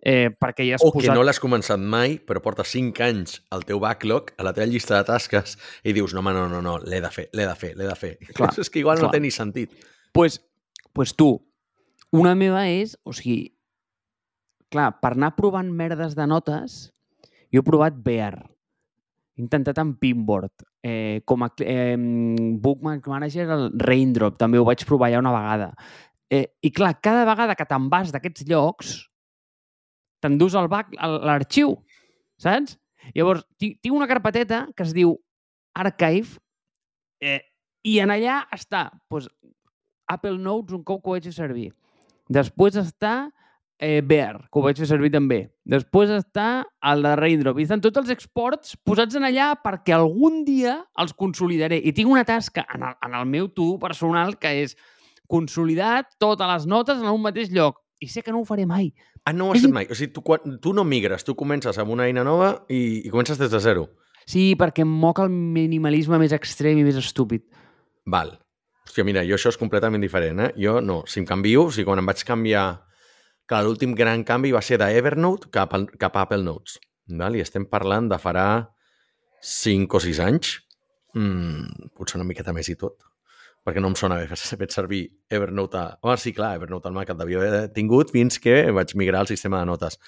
eh, 0.00 0.30
perquè 0.30 0.66
ja 0.68 0.76
has 0.76 0.84
o 0.84 0.92
posat... 0.92 1.08
que 1.08 1.16
no 1.16 1.24
l'has 1.26 1.40
començat 1.42 1.80
mai, 1.80 2.18
però 2.22 2.42
porta 2.44 2.66
5 2.66 3.04
anys 3.04 3.38
al 3.54 3.64
teu 3.68 3.80
backlog, 3.82 4.32
a 4.38 4.46
la 4.46 4.54
teva 4.56 4.68
llista 4.70 4.96
de 4.96 5.06
tasques, 5.08 5.56
i 5.82 5.94
dius, 5.96 6.14
no, 6.14 6.22
home, 6.22 6.34
no, 6.36 6.46
no, 6.50 6.62
no, 6.64 6.78
l'he 6.84 7.00
de 7.04 7.10
fer, 7.14 7.28
l'he 7.34 7.46
de 7.48 7.56
fer, 7.58 7.74
l'he 7.78 7.88
de 7.88 7.96
fer. 7.98 8.14
Clar, 8.34 8.52
és 8.62 8.70
que 8.70 8.82
igual 8.82 8.98
clar. 9.00 9.08
no 9.08 9.14
té 9.14 9.22
ni 9.22 9.32
sentit. 9.34 9.74
Pues, 10.14 10.40
pues 10.94 11.14
tu, 11.18 11.32
una 12.14 12.34
meva 12.38 12.66
és, 12.70 12.96
o 13.04 13.14
sigui, 13.16 13.40
clar, 14.72 14.92
per 15.02 15.14
anar 15.16 15.34
provant 15.36 15.70
merdes 15.74 16.14
de 16.18 16.28
notes, 16.30 16.78
jo 17.52 17.62
he 17.62 17.66
provat 17.66 17.98
Bear, 18.04 18.38
intentat 19.38 19.78
amb 19.80 19.98
Pinboard, 20.00 20.66
eh, 20.82 21.22
com 21.24 21.44
a 21.46 21.50
eh, 21.62 21.96
Bookmark 21.96 23.06
Manager, 23.10 23.46
el 23.54 23.68
Raindrop, 23.78 24.38
també 24.38 24.58
ho 24.58 24.66
vaig 24.66 24.84
provar 24.86 25.12
ja 25.12 25.22
una 25.22 25.34
vegada. 25.34 25.72
Eh, 26.30 26.44
I 26.62 26.72
clar, 26.74 26.96
cada 27.00 27.24
vegada 27.28 27.56
que 27.56 27.66
te'n 27.68 27.88
vas 27.92 28.10
d'aquests 28.12 28.44
llocs, 28.50 28.96
t'endús 30.22 30.56
l'arxiu, 30.58 31.76
saps? 32.42 32.76
Llavors, 33.14 33.46
tinc 33.58 33.94
una 33.94 34.08
carpeteta 34.10 34.66
que 34.76 34.84
es 34.84 34.92
diu 34.92 35.14
Archive 35.78 36.36
eh, 37.22 37.40
i 37.86 37.98
en 38.02 38.10
allà 38.12 38.42
està 38.52 38.88
doncs, 39.08 39.30
Apple 40.08 40.36
Notes 40.40 40.74
un 40.76 40.82
cop 40.84 41.02
que 41.02 41.10
ho 41.10 41.16
vaig 41.16 41.28
servir. 41.32 41.70
Després 42.28 42.76
està 42.80 43.30
eh, 43.78 44.02
Bear, 44.04 44.44
que 44.50 44.58
ho 44.58 44.62
vaig 44.64 44.78
fer 44.80 44.88
servir 44.90 45.10
també. 45.14 45.40
Després 45.68 46.12
està 46.14 46.66
el 46.92 47.02
de 47.06 47.14
Raindrop. 47.18 47.58
I 47.58 47.66
estan 47.68 47.82
tots 47.84 48.02
els 48.02 48.12
exports 48.14 48.76
posats 48.84 49.18
en 49.18 49.26
allà 49.28 49.52
perquè 49.62 49.96
algun 49.96 50.44
dia 50.46 50.80
els 50.98 51.14
consolidaré. 51.14 51.80
I 51.80 51.94
tinc 51.96 52.10
una 52.10 52.26
tasca 52.28 52.66
en 52.74 52.86
el, 52.90 52.96
en 53.06 53.18
el 53.18 53.28
meu 53.30 53.50
to 53.54 53.76
personal 53.82 54.36
que 54.38 54.54
és 54.64 54.76
consolidar 55.28 56.08
totes 56.18 56.48
les 56.48 56.66
notes 56.66 56.98
en 56.98 57.10
un 57.12 57.22
mateix 57.22 57.52
lloc. 57.54 57.78
I 57.98 58.06
sé 58.06 58.22
que 58.22 58.30
no 58.30 58.44
ho 58.44 58.46
faré 58.46 58.62
mai, 58.66 58.92
Ah, 59.28 59.32
no 59.34 59.48
ho 59.48 59.52
has 59.52 59.60
fet 59.60 59.72
mai. 59.74 59.84
O 59.92 59.96
sigui, 59.96 60.14
tu, 60.16 60.22
quan, 60.24 60.54
tu 60.64 60.72
no 60.72 60.86
migres, 60.88 61.20
tu 61.26 61.34
comences 61.36 61.76
amb 61.76 61.92
una 61.92 62.06
eina 62.08 62.22
nova 62.24 62.62
i, 62.72 63.02
i 63.04 63.10
comences 63.12 63.36
des 63.36 63.50
de 63.52 63.60
zero. 63.60 63.82
Sí, 64.24 64.54
perquè 64.56 64.86
em 64.86 64.92
moca 65.02 65.26
el 65.26 65.32
minimalisme 65.32 66.16
més 66.20 66.32
extrem 66.32 66.80
i 66.80 66.84
més 66.86 66.96
estúpid. 66.96 67.44
Val. 68.08 68.38
Hòstia, 68.88 69.04
mira, 69.04 69.26
jo 69.28 69.36
això 69.36 69.52
és 69.52 69.60
completament 69.60 70.00
diferent, 70.00 70.40
eh? 70.46 70.48
Jo 70.56 70.78
no, 70.80 71.02
si 71.04 71.20
em 71.20 71.26
canvio, 71.28 71.66
o 71.68 71.74
sigui, 71.74 71.84
quan 71.90 72.00
em 72.00 72.08
vaig 72.08 72.24
canviar... 72.24 72.66
Clar, 73.48 73.62
l'últim 73.64 73.94
gran 73.96 74.24
canvi 74.28 74.52
va 74.52 74.60
ser 74.64 74.76
d'Evernote 74.80 75.48
cap, 75.54 75.72
cap 75.98 76.16
a 76.16 76.24
Apple 76.26 76.44
Notes. 76.44 76.78
Val? 77.16 77.36
I 77.36 77.44
estem 77.44 77.64
parlant 77.68 78.10
de 78.10 78.18
farà 78.20 78.48
5 79.40 79.96
o 79.96 80.02
6 80.04 80.20
anys. 80.24 80.58
Mm, 81.16 81.92
potser 81.96 82.20
una 82.20 82.28
miqueta 82.28 82.52
més 82.52 82.68
i 82.68 82.76
tot 82.76 83.08
perquè 83.68 83.82
no 83.84 83.90
em 83.92 83.96
sona 84.00 84.16
haver 84.16 84.36
fet 84.62 84.72
servir 84.72 85.02
Evernote 85.28 85.76
a... 85.76 85.86
Oh, 86.00 86.16
sí, 86.16 86.32
clar, 86.32 86.54
Evernote 86.56 86.88
al 86.88 86.96
Mac 86.96 87.12
el 87.12 87.20
devia 87.20 87.40
haver 87.42 87.62
tingut 87.76 88.12
fins 88.14 88.40
que 88.40 88.62
vaig 88.72 88.94
migrar 88.96 89.20
al 89.22 89.30
sistema 89.30 89.60
de 89.60 89.68
notes. 89.68 89.98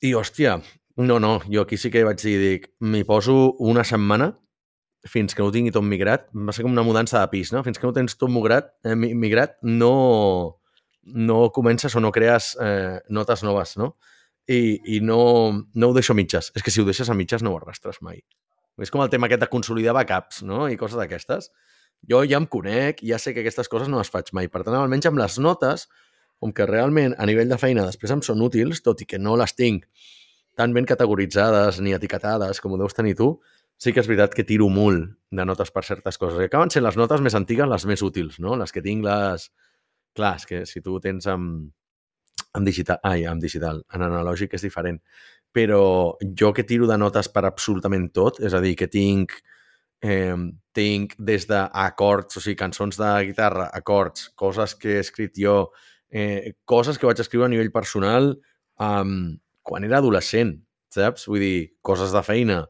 I, 0.00 0.14
hòstia, 0.16 0.56
no, 0.96 1.18
no, 1.20 1.38
jo 1.50 1.64
aquí 1.66 1.76
sí 1.76 1.92
que 1.92 2.06
vaig 2.06 2.20
dir, 2.22 2.36
dic, 2.40 2.70
m'hi 2.80 3.04
poso 3.04 3.34
una 3.60 3.84
setmana 3.84 4.32
fins 5.08 5.34
que 5.34 5.42
no 5.42 5.50
ho 5.50 5.54
tingui 5.54 5.74
tot 5.74 5.84
migrat. 5.84 6.28
Va 6.34 6.54
ser 6.54 6.64
com 6.64 6.72
una 6.72 6.86
mudança 6.86 7.20
de 7.20 7.28
pis, 7.32 7.52
no? 7.54 7.62
Fins 7.66 7.78
que 7.78 7.86
no 7.86 7.94
tens 7.96 8.16
tot 8.18 8.32
migrat, 8.32 8.72
eh, 8.86 8.96
migrat 8.96 9.58
no, 9.62 9.92
no 11.14 11.48
comences 11.54 11.94
o 11.96 12.02
no 12.04 12.12
crees 12.12 12.54
eh, 12.60 13.00
notes 13.08 13.44
noves, 13.46 13.76
no? 13.80 13.94
I, 14.48 14.78
i 14.96 15.00
no, 15.04 15.20
no 15.74 15.88
ho 15.88 15.96
deixo 15.96 16.14
a 16.14 16.18
mitges. 16.18 16.52
És 16.56 16.64
que 16.64 16.72
si 16.72 16.80
ho 16.80 16.86
deixes 16.88 17.10
a 17.10 17.16
mitges 17.16 17.44
no 17.44 17.52
ho 17.52 17.58
arrastres 17.60 18.00
mai. 18.04 18.22
És 18.78 18.92
com 18.94 19.02
el 19.02 19.10
tema 19.12 19.26
aquest 19.26 19.42
de 19.42 19.50
consolidar 19.52 19.96
backups, 19.96 20.44
no? 20.46 20.66
I 20.70 20.78
coses 20.80 21.00
d'aquestes 21.00 21.50
jo 22.06 22.22
ja 22.24 22.38
em 22.38 22.46
conec, 22.46 23.02
ja 23.02 23.18
sé 23.18 23.34
que 23.34 23.42
aquestes 23.42 23.68
coses 23.68 23.88
no 23.88 23.98
les 23.98 24.10
faig 24.12 24.30
mai. 24.36 24.48
Per 24.48 24.62
tant, 24.62 24.76
almenys 24.78 25.08
amb 25.10 25.18
les 25.18 25.38
notes, 25.42 25.88
com 26.38 26.52
que 26.54 26.66
realment 26.68 27.16
a 27.18 27.26
nivell 27.26 27.50
de 27.50 27.58
feina 27.58 27.86
després 27.86 28.12
em 28.14 28.22
són 28.22 28.42
útils, 28.44 28.82
tot 28.84 29.02
i 29.02 29.08
que 29.08 29.18
no 29.18 29.36
les 29.36 29.54
tinc 29.58 29.88
tan 30.58 30.74
ben 30.74 30.86
categoritzades 30.86 31.80
ni 31.82 31.94
etiquetades 31.94 32.60
com 32.60 32.74
ho 32.74 32.78
deus 32.78 32.94
tenir 32.94 33.14
tu, 33.18 33.36
sí 33.78 33.92
que 33.94 34.02
és 34.02 34.08
veritat 34.10 34.34
que 34.34 34.46
tiro 34.46 34.68
molt 34.70 35.12
de 35.30 35.44
notes 35.46 35.70
per 35.74 35.84
certes 35.86 36.18
coses. 36.18 36.40
I 36.40 36.48
acaben 36.48 36.70
sent 36.74 36.84
les 36.86 36.98
notes 36.98 37.22
més 37.22 37.36
antigues 37.38 37.68
les 37.70 37.86
més 37.86 38.02
útils, 38.02 38.38
no? 38.42 38.56
Les 38.58 38.74
que 38.74 38.82
tinc 38.82 39.06
les... 39.06 39.50
Clar, 40.16 40.36
és 40.40 40.46
que 40.48 40.62
si 40.66 40.80
tu 40.84 40.98
tens 41.00 41.26
amb, 41.30 41.68
amb 42.54 42.66
digital, 42.66 42.98
ai, 43.06 43.26
amb 43.28 43.42
digital, 43.42 43.82
en 43.94 44.06
analògic 44.06 44.56
és 44.58 44.64
diferent. 44.66 45.00
Però 45.54 46.16
jo 46.38 46.52
que 46.54 46.66
tiro 46.68 46.88
de 46.88 46.98
notes 47.00 47.30
per 47.32 47.44
absolutament 47.48 48.10
tot, 48.14 48.40
és 48.44 48.54
a 48.54 48.60
dir, 48.64 48.74
que 48.76 48.88
tinc 48.92 49.34
eh, 50.02 50.36
tinc 50.74 51.14
des 51.18 51.46
d'acords, 51.48 52.38
o 52.38 52.42
sigui, 52.42 52.56
cançons 52.58 52.98
de 53.00 53.10
guitarra, 53.30 53.68
acords, 53.74 54.28
coses 54.38 54.74
que 54.78 54.96
he 54.96 55.02
escrit 55.02 55.38
jo, 55.38 55.72
eh, 56.10 56.54
coses 56.64 56.98
que 56.98 57.08
vaig 57.08 57.20
escriure 57.20 57.48
a 57.48 57.52
nivell 57.52 57.72
personal 57.74 58.32
um, 58.78 59.36
quan 59.66 59.84
era 59.84 59.98
adolescent, 59.98 60.54
saps? 60.94 61.26
Vull 61.28 61.42
dir, 61.42 61.58
coses 61.82 62.14
de 62.14 62.22
feina, 62.24 62.62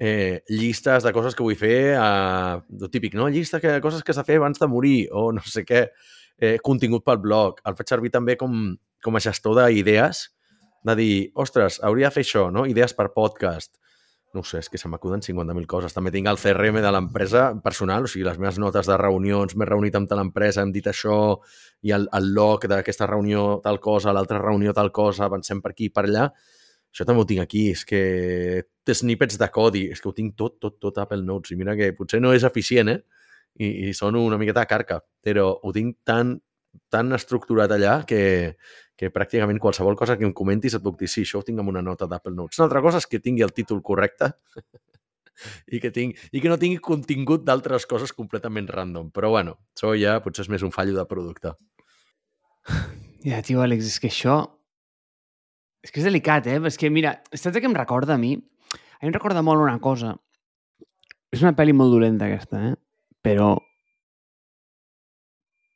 eh, 0.00 0.40
llistes 0.48 1.04
de 1.04 1.12
coses 1.14 1.36
que 1.36 1.44
vull 1.44 1.58
fer, 1.58 1.94
eh, 1.98 2.56
el 2.80 2.90
típic, 2.90 3.14
no? 3.18 3.28
Llista 3.28 3.60
de 3.62 3.80
coses 3.84 4.02
que 4.02 4.16
s'ha 4.16 4.24
de 4.24 4.32
fer 4.32 4.40
abans 4.40 4.58
de 4.58 4.70
morir, 4.70 5.08
o 5.12 5.30
no 5.36 5.44
sé 5.46 5.66
què, 5.68 5.86
eh, 6.42 6.56
contingut 6.64 7.04
pel 7.06 7.20
blog. 7.22 7.60
El 7.68 7.76
faig 7.78 7.92
servir 7.92 8.10
també 8.14 8.36
com, 8.40 8.72
com 9.04 9.16
a 9.16 9.22
gestor 9.22 9.60
d'idees, 9.60 10.26
de 10.82 10.96
dir, 10.98 11.14
ostres, 11.38 11.78
hauria 11.86 12.10
de 12.10 12.16
fer 12.16 12.26
això, 12.26 12.48
no? 12.50 12.66
Idees 12.66 12.94
per 12.98 13.12
podcast. 13.14 13.76
No 14.32 14.40
sé, 14.48 14.62
és 14.64 14.70
que 14.72 14.80
se 14.80 14.88
m'acuden 14.88 15.20
50.000 15.22 15.68
coses. 15.68 15.92
També 15.92 16.10
tinc 16.10 16.26
el 16.30 16.40
CRM 16.40 16.80
de 16.80 16.90
l'empresa 16.94 17.50
personal, 17.62 18.08
o 18.08 18.10
sigui, 18.10 18.24
les 18.26 18.40
meves 18.40 18.58
notes 18.58 18.88
de 18.88 18.96
reunions, 18.96 19.54
m'he 19.54 19.68
reunit 19.68 19.98
amb 19.98 20.08
tal 20.08 20.22
empresa, 20.24 20.64
hem 20.64 20.72
dit 20.72 20.88
això, 20.88 21.18
i 21.84 21.92
el, 21.92 22.08
el 22.16 22.32
log 22.32 22.64
d'aquesta 22.72 23.06
reunió 23.10 23.60
tal 23.62 23.78
cosa, 23.84 24.14
l'altra 24.16 24.40
reunió 24.40 24.72
tal 24.74 24.90
cosa, 24.90 25.28
avancem 25.28 25.60
per 25.62 25.74
aquí 25.74 25.90
i 25.90 25.94
per 25.94 26.06
allà 26.08 26.30
això 26.92 27.06
també 27.08 27.22
ho 27.22 27.28
tinc 27.28 27.40
aquí, 27.40 27.70
és 27.72 27.86
que 27.88 28.92
snippets 28.92 29.38
de 29.40 29.48
codi, 29.48 29.86
és 29.94 30.00
que 30.00 30.10
ho 30.10 30.12
tinc 30.16 30.34
tot, 30.36 30.58
tot, 30.60 30.76
tot 30.80 30.98
Apple 31.00 31.24
Notes, 31.24 31.54
i 31.54 31.56
mira 31.56 31.76
que 31.78 31.88
potser 31.96 32.20
no 32.20 32.34
és 32.36 32.44
eficient, 32.44 32.90
eh? 32.92 33.21
I, 33.62 33.68
i 33.88 33.96
són 33.96 34.18
una 34.18 34.38
miqueta 34.40 34.64
carca, 34.70 35.00
però 35.22 35.48
ho 35.54 35.72
tinc 35.74 36.00
tan, 36.08 36.36
tan 36.92 37.12
estructurat 37.16 37.72
allà 37.74 38.00
que, 38.08 38.22
que 38.98 39.12
pràcticament 39.14 39.60
qualsevol 39.62 39.98
cosa 39.98 40.16
que 40.18 40.26
em 40.28 40.34
comentis 40.36 40.76
et 40.78 40.84
puc 40.84 40.98
dir, 41.00 41.10
sí, 41.10 41.26
això 41.26 41.40
ho 41.40 41.46
tinc 41.46 41.62
amb 41.62 41.72
una 41.72 41.84
nota 41.84 42.08
d'Apple 42.10 42.34
Notes. 42.36 42.60
Una 42.60 42.68
altra 42.68 42.82
cosa 42.84 43.02
és 43.02 43.08
que 43.10 43.22
tingui 43.22 43.44
el 43.46 43.54
títol 43.56 43.82
correcte 43.84 44.32
i 45.74 45.80
que, 45.82 45.92
tinc, 45.94 46.18
i 46.32 46.42
que 46.42 46.50
no 46.50 46.58
tingui 46.60 46.80
contingut 46.82 47.44
d'altres 47.46 47.86
coses 47.90 48.14
completament 48.16 48.70
random. 48.70 49.12
Però 49.14 49.32
bueno, 49.34 49.58
això 49.76 49.94
ja 49.98 50.18
potser 50.24 50.46
és 50.46 50.52
més 50.52 50.66
un 50.66 50.74
fallo 50.74 50.98
de 50.98 51.06
producte. 51.08 51.56
Ja, 53.22 53.36
tio, 53.46 53.60
Àlex, 53.62 53.86
és 53.86 54.00
que 54.02 54.08
això 54.10 54.32
és 55.82 55.90
que 55.90 56.00
és 56.00 56.06
delicat, 56.06 56.46
eh? 56.46 56.60
És 56.66 56.78
que, 56.78 56.90
mira, 56.94 57.16
saps 57.34 57.58
què 57.58 57.68
em 57.68 57.76
recorda 57.76 58.14
a 58.14 58.18
mi? 58.18 58.36
A 58.74 59.02
mi 59.02 59.10
em 59.10 59.14
recorda 59.14 59.42
molt 59.46 59.62
una 59.62 59.78
cosa. 59.82 60.14
És 61.34 61.42
una 61.42 61.54
pel·li 61.58 61.74
molt 61.74 61.94
dolenta, 61.94 62.28
aquesta, 62.28 62.60
eh? 62.70 62.74
Però 63.22 63.54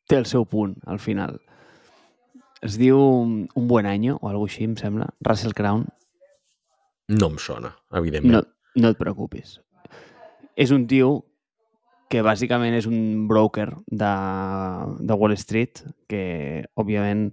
té 0.06 0.18
el 0.18 0.26
seu 0.26 0.46
punt, 0.46 0.76
al 0.86 0.98
final. 1.02 1.40
Es 2.62 2.78
diu 2.80 2.98
Un 2.98 3.68
buen 3.68 3.86
año, 3.86 4.18
o 4.20 4.28
alguna 4.28 4.50
així, 4.50 4.64
em 4.64 4.76
sembla. 4.76 5.10
Russell 5.20 5.54
Crown. 5.54 5.86
No 7.08 7.30
em 7.30 7.38
sona, 7.38 7.76
evidentment. 7.92 8.34
No, 8.34 8.82
no 8.82 8.90
et 8.90 8.98
preocupis. 8.98 9.60
És 10.56 10.72
un 10.74 10.86
tio 10.90 11.10
que 12.10 12.22
bàsicament 12.22 12.74
és 12.78 12.86
un 12.86 13.26
broker 13.28 13.68
de, 13.86 14.12
de 15.02 15.18
Wall 15.18 15.34
Street, 15.38 15.82
que, 16.10 16.64
òbviament, 16.78 17.28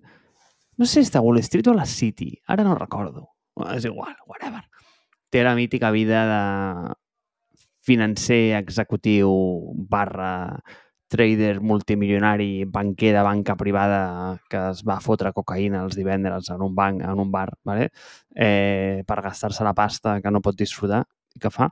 no 0.77 0.85
sé 0.85 1.01
si 1.01 1.07
està 1.07 1.21
a 1.21 1.25
Wall 1.25 1.41
Street 1.45 1.69
o 1.69 1.73
a 1.73 1.81
la 1.81 1.89
City, 1.89 2.31
ara 2.49 2.65
no 2.65 2.75
recordo. 2.77 3.29
És 3.73 3.85
igual, 3.85 4.15
whatever. 4.27 4.63
Té 5.29 5.43
la 5.45 5.53
mítica 5.57 5.91
vida 5.93 6.25
de 6.29 6.41
financer 7.83 8.55
executiu 8.57 9.29
barra 9.89 10.63
trader 11.13 11.59
multimilionari, 11.61 12.65
banquer 12.65 13.13
de 13.13 13.21
banca 13.21 13.55
privada 13.55 14.39
que 14.49 14.57
es 14.71 14.81
va 14.87 14.97
fotre 15.03 15.29
cocaïna 15.35 15.83
els 15.85 15.97
divendres 15.99 16.49
en 16.49 16.63
un 16.65 16.73
banc, 16.73 17.03
en 17.05 17.19
un 17.21 17.29
bar, 17.31 17.51
vale? 17.69 17.91
eh, 18.33 19.03
per 19.05 19.19
gastar-se 19.21 19.63
la 19.63 19.75
pasta 19.77 20.15
que 20.23 20.31
no 20.31 20.41
pot 20.41 20.57
disfrutar 20.57 21.03
que 21.39 21.51
fa. 21.53 21.69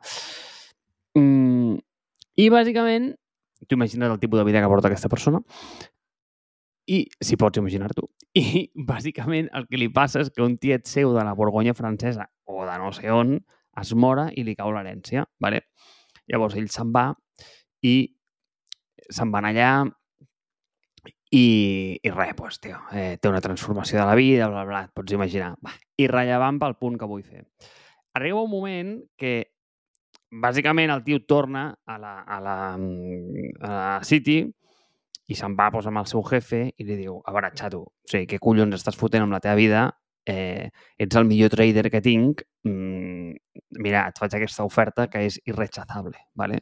Mm, 1.17 1.79
I, 2.37 2.45
bàsicament, 2.53 3.15
tu 3.65 3.79
imagines 3.79 4.11
el 4.11 4.19
tipus 4.21 4.39
de 4.39 4.45
vida 4.45 4.61
que 4.61 4.69
porta 4.69 4.91
aquesta 4.91 5.09
persona 5.09 5.41
i, 6.85 7.05
si 7.21 7.37
pots 7.37 7.57
imaginar-t'ho. 7.61 8.11
I, 8.41 8.67
bàsicament, 8.75 9.49
el 9.57 9.65
que 9.65 9.81
li 9.81 9.89
passa 9.89 10.21
és 10.21 10.29
que 10.29 10.45
un 10.45 10.59
tiet 10.61 10.85
seu 10.89 11.15
de 11.17 11.25
la 11.25 11.33
Borgonya 11.37 11.73
francesa 11.77 12.29
o 12.45 12.61
de 12.67 12.77
no 12.77 12.93
sé 12.93 13.09
on 13.09 13.39
es 13.81 13.95
mora 13.95 14.29
i 14.35 14.45
li 14.45 14.55
cau 14.59 14.69
l'herència. 14.75 15.25
Vale? 15.41 15.65
Llavors, 16.29 16.57
ell 16.59 16.69
se'n 16.71 16.91
va 16.93 17.09
i 17.81 17.95
se'n 19.09 19.31
van 19.33 19.47
allà 19.49 19.71
i, 21.31 21.45
i 22.03 22.11
res, 22.11 22.35
doncs, 22.37 22.59
tio, 22.61 22.77
eh, 22.91 23.15
té 23.21 23.31
una 23.31 23.41
transformació 23.43 23.99
de 23.99 24.05
la 24.05 24.17
vida, 24.19 24.49
bla, 24.51 24.65
bla, 24.67 24.83
et 24.85 24.93
pots 24.95 25.15
imaginar. 25.15 25.53
Va, 25.63 25.73
irrellevant 25.99 26.59
pel 26.61 26.75
punt 26.79 26.99
que 26.99 27.07
vull 27.07 27.23
fer. 27.23 27.45
Arriba 28.19 28.43
un 28.43 28.51
moment 28.51 28.97
que 29.17 29.35
bàsicament 30.31 30.91
el 30.91 31.03
tio 31.03 31.21
torna 31.27 31.69
a 31.87 31.97
la, 31.99 32.17
a 32.23 32.39
la, 32.43 32.57
a 32.75 33.71
la 33.71 34.01
City 34.07 34.41
i 35.31 35.37
se'n 35.39 35.55
va 35.55 35.69
doncs, 35.71 35.87
amb 35.87 36.03
el 36.03 36.09
seu 36.11 36.23
jefe 36.27 36.65
i 36.75 36.87
li 36.87 36.99
diu, 36.99 37.21
a 37.23 37.33
veure, 37.35 37.51
xato, 37.55 37.85
o 37.87 38.11
sigui, 38.11 38.27
què 38.27 38.39
collons 38.43 38.75
estàs 38.75 38.99
fotent 38.99 39.23
amb 39.23 39.35
la 39.35 39.41
teva 39.43 39.55
vida? 39.59 39.87
Eh, 40.25 40.69
ets 41.01 41.17
el 41.17 41.25
millor 41.25 41.49
trader 41.49 41.89
que 41.89 42.01
tinc, 42.01 42.43
mm, 42.63 43.31
mira, 43.81 44.07
et 44.07 44.19
faig 44.19 44.35
aquesta 44.37 44.63
oferta 44.63 45.07
que 45.09 45.25
és 45.25 45.39
irrechazable, 45.45 46.17
¿vale? 46.35 46.61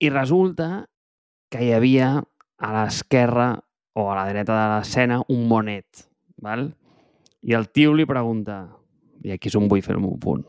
I 0.00 0.08
resulta 0.08 0.88
que 1.50 1.64
hi 1.64 1.72
havia 1.76 2.22
a 2.58 2.72
l'esquerra 2.72 3.52
o 3.92 4.10
a 4.10 4.16
la 4.16 4.28
dreta 4.30 4.56
de 4.56 4.66
l'escena 4.74 5.20
un 5.28 5.46
monet, 5.48 6.06
val? 6.38 6.70
I 7.42 7.54
el 7.56 7.68
tio 7.68 7.92
li 7.92 8.06
pregunta, 8.08 8.62
i 9.24 9.32
aquí 9.32 9.48
és 9.48 9.56
on 9.56 9.68
vull 9.68 9.84
fer 9.84 9.98
meu 9.98 10.16
punt, 10.20 10.46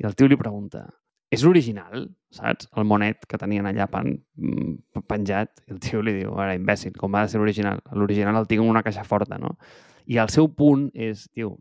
i 0.00 0.06
el 0.08 0.16
tio 0.16 0.28
li 0.28 0.40
pregunta, 0.40 0.86
és 1.34 1.42
l'original, 1.42 2.06
saps? 2.34 2.68
El 2.78 2.86
monet 2.88 3.26
que 3.28 3.38
tenien 3.40 3.66
allà 3.66 3.88
pen, 3.90 4.14
mm, 4.38 5.02
penjat. 5.10 5.50
I 5.66 5.74
el 5.74 5.80
tio 5.82 6.02
li 6.02 6.14
diu, 6.20 6.36
ara, 6.38 6.54
imbècil, 6.54 6.94
com 6.96 7.14
ha 7.14 7.24
de 7.24 7.32
ser 7.32 7.40
l'original? 7.40 7.80
L'original 7.92 8.36
el 8.36 8.46
tinc 8.46 8.62
en 8.62 8.70
una 8.70 8.82
caixa 8.86 9.04
forta, 9.04 9.38
no? 9.38 9.56
I 10.10 10.20
el 10.20 10.30
seu 10.32 10.50
punt 10.52 10.88
és, 10.94 11.26
tio, 11.32 11.54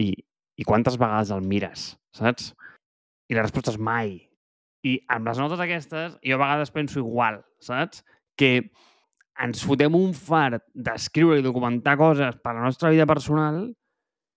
i, 0.00 0.10
i 0.58 0.66
quantes 0.66 0.98
vegades 1.00 1.30
el 1.34 1.44
mires, 1.46 1.92
saps? 2.16 2.52
I 3.30 3.38
la 3.38 3.44
resposta 3.46 3.72
és 3.74 3.78
mai. 3.78 4.16
I 4.84 4.98
amb 5.14 5.30
les 5.30 5.40
notes 5.40 5.62
aquestes, 5.62 6.18
jo 6.20 6.36
a 6.36 6.42
vegades 6.42 6.74
penso 6.74 7.00
igual, 7.00 7.40
saps? 7.62 8.02
Que 8.36 8.68
ens 9.44 9.64
fotem 9.66 9.94
un 9.98 10.12
fart 10.14 10.62
d'escriure 10.74 11.40
i 11.40 11.46
documentar 11.46 11.96
coses 11.98 12.36
per 12.42 12.52
a 12.52 12.58
la 12.60 12.68
nostra 12.68 12.92
vida 12.94 13.06
personal 13.06 13.64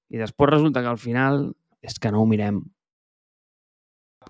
i 0.10 0.18
després 0.22 0.50
resulta 0.50 0.82
que 0.82 0.90
al 0.90 1.02
final 1.02 1.44
és 1.86 2.00
que 2.02 2.10
no 2.14 2.24
ho 2.24 2.30
mirem 2.30 2.64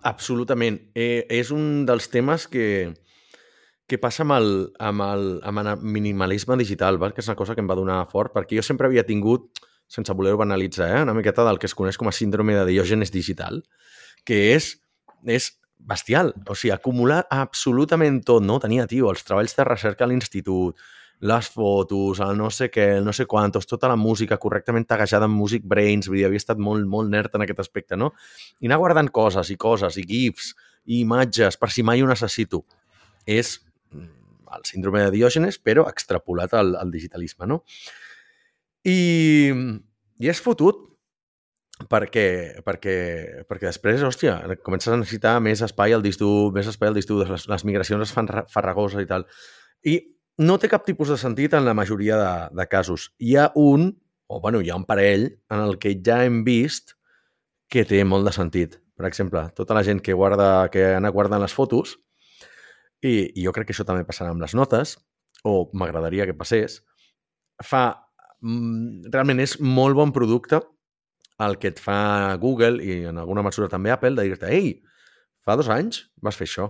Absolutament. 0.05 0.77
Eh, 0.93 1.25
és 1.33 1.49
un 1.51 1.85
dels 1.87 2.09
temes 2.13 2.45
que, 2.51 2.93
que 3.87 3.99
passa 4.01 4.25
amb 4.25 4.35
el, 4.35 4.49
amb, 4.83 5.03
el, 5.05 5.27
amb 5.47 5.63
el 5.63 5.69
minimalisme 5.81 6.57
digital, 6.59 6.99
val? 6.99 7.13
que 7.15 7.23
és 7.23 7.29
una 7.31 7.37
cosa 7.39 7.55
que 7.55 7.63
em 7.63 7.69
va 7.69 7.77
donar 7.79 8.01
fort, 8.11 8.33
perquè 8.35 8.59
jo 8.59 8.65
sempre 8.65 8.89
havia 8.89 9.05
tingut, 9.07 9.61
sense 9.87 10.11
voler-ho 10.11 10.41
banalitzar, 10.41 10.89
eh? 10.97 11.05
una 11.07 11.15
miqueta 11.15 11.45
del 11.47 11.59
que 11.59 11.69
es 11.69 11.75
coneix 11.75 11.97
com 11.97 12.11
a 12.11 12.15
síndrome 12.15 12.57
de 12.57 12.65
diògenes 12.67 13.13
digital, 13.15 13.61
que 14.27 14.41
és, 14.57 14.73
és 15.23 15.53
bestial. 15.79 16.33
O 16.43 16.55
sigui, 16.55 16.73
acumular 16.75 17.23
absolutament 17.31 18.19
tot, 18.27 18.43
no? 18.43 18.59
Tenia, 18.59 18.87
tio, 18.91 19.07
els 19.13 19.23
treballs 19.23 19.55
de 19.55 19.65
recerca 19.67 20.03
a 20.03 20.11
l'institut, 20.11 20.75
les 21.19 21.47
fotos, 21.49 22.19
el 22.21 22.35
no 22.37 22.49
sé 22.53 22.67
què, 22.69 22.89
el 22.99 23.07
no 23.07 23.13
sé 23.15 23.25
quantos, 23.25 23.65
tota 23.65 23.89
la 23.89 23.95
música 23.97 24.37
correctament 24.37 24.85
tagajada 24.85 25.25
amb 25.25 25.39
Music 25.39 25.63
Brains, 25.65 26.09
vull 26.11 26.19
dir, 26.19 26.27
havia 26.27 26.43
estat 26.43 26.59
molt, 26.61 26.85
molt 26.85 27.09
nerd 27.09 27.39
en 27.39 27.47
aquest 27.47 27.63
aspecte, 27.63 27.97
no? 27.97 28.11
I 28.61 28.69
anar 28.69 28.81
guardant 28.83 29.09
coses 29.09 29.49
i 29.49 29.57
coses 29.57 29.97
i 29.97 30.05
gifs 30.05 30.51
i 30.85 31.01
imatges 31.01 31.57
per 31.57 31.71
si 31.73 31.87
mai 31.87 32.03
ho 32.03 32.09
necessito. 32.09 32.65
És 33.25 33.57
el 33.93 34.65
síndrome 34.65 35.03
de 35.03 35.13
Diògenes, 35.13 35.59
però 35.59 35.87
extrapolat 35.89 36.53
al, 36.55 36.75
al 36.79 36.91
digitalisme, 36.91 37.47
no? 37.49 37.61
I, 38.87 39.51
i 40.23 40.29
és 40.31 40.41
fotut 40.43 40.85
perquè, 41.91 42.27
perquè, 42.65 42.95
perquè 43.49 43.69
després, 43.69 44.03
hòstia, 44.07 44.39
comences 44.65 44.93
a 44.93 44.97
necessitar 44.97 45.37
més 45.43 45.61
espai 45.65 45.93
al 45.93 46.05
disc 46.05 46.21
dur, 46.21 46.53
més 46.55 46.69
espai 46.69 46.89
al 46.89 46.97
disc 46.97 47.09
dur, 47.09 47.25
les, 47.29 47.47
les 47.49 47.65
migracions 47.67 48.07
es 48.07 48.13
fan 48.13 48.29
farragoses 48.53 49.03
i 49.03 49.09
tal. 49.09 49.27
I 49.85 49.99
no 50.41 50.57
té 50.61 50.69
cap 50.71 50.85
tipus 50.85 51.11
de 51.13 51.19
sentit 51.19 51.53
en 51.57 51.65
la 51.65 51.75
majoria 51.77 52.17
de, 52.17 52.33
de 52.57 52.67
casos. 52.69 53.11
Hi 53.19 53.35
ha 53.37 53.51
un, 53.55 53.91
o 54.27 54.41
bueno, 54.41 54.61
hi 54.61 54.71
ha 54.71 54.79
un 54.79 54.87
parell, 54.89 55.29
en 55.51 55.63
el 55.63 55.77
que 55.81 55.95
ja 56.03 56.23
hem 56.25 56.43
vist 56.47 56.95
que 57.69 57.85
té 57.85 58.03
molt 58.07 58.25
de 58.27 58.33
sentit. 58.35 58.79
Per 58.97 59.05
exemple, 59.05 59.43
tota 59.57 59.75
la 59.77 59.83
gent 59.85 60.01
que 60.01 60.15
guarda, 60.17 60.69
que 60.73 60.95
anat 60.95 61.13
guardant 61.13 61.43
les 61.43 61.53
fotos, 61.53 61.97
i, 63.03 63.13
i 63.35 63.45
jo 63.45 63.53
crec 63.55 63.69
que 63.69 63.75
això 63.75 63.85
també 63.87 64.05
passarà 64.07 64.31
amb 64.33 64.43
les 64.43 64.55
notes, 64.57 64.97
o 65.45 65.69
m'agradaria 65.73 66.27
que 66.29 66.37
passés, 66.37 66.81
fa... 67.63 67.85
Mm, 68.37 69.09
realment 69.09 69.39
és 69.41 69.55
molt 69.65 69.97
bon 69.97 70.11
producte 70.13 70.59
el 71.41 71.55
que 71.57 71.71
et 71.71 71.79
fa 71.81 72.35
Google 72.41 72.83
i 72.85 72.99
en 73.09 73.17
alguna 73.17 73.41
mesura 73.45 73.69
també 73.69 73.89
Apple 73.89 74.13
de 74.17 74.27
dir-te 74.27 74.51
ei, 74.53 74.75
fa 75.45 75.55
dos 75.57 75.69
anys 75.73 76.03
vas 76.21 76.37
fer 76.37 76.45
això. 76.45 76.67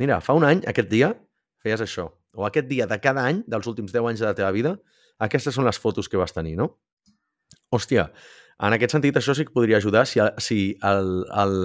Mira, 0.00 0.20
fa 0.24 0.36
un 0.36 0.46
any, 0.48 0.62
aquest 0.68 0.88
dia, 0.88 1.12
feies 1.60 1.84
això. 1.84 2.08
O 2.32 2.46
aquest 2.48 2.68
dia 2.70 2.86
de 2.88 2.98
cada 3.00 3.26
any, 3.28 3.42
dels 3.48 3.68
últims 3.68 3.92
10 3.92 4.08
anys 4.08 4.22
de 4.24 4.28
la 4.28 4.36
teva 4.36 4.52
vida, 4.56 4.76
aquestes 5.20 5.54
són 5.54 5.68
les 5.68 5.78
fotos 5.78 6.08
que 6.08 6.20
vas 6.20 6.32
tenir, 6.32 6.56
no? 6.56 6.70
Hòstia, 7.72 8.08
en 8.62 8.76
aquest 8.76 8.96
sentit, 8.96 9.16
això 9.18 9.34
sí 9.36 9.44
que 9.44 9.54
podria 9.54 9.78
ajudar 9.80 10.06
si, 10.08 10.20
si 10.40 10.60
el, 10.88 11.10
el, 11.44 11.56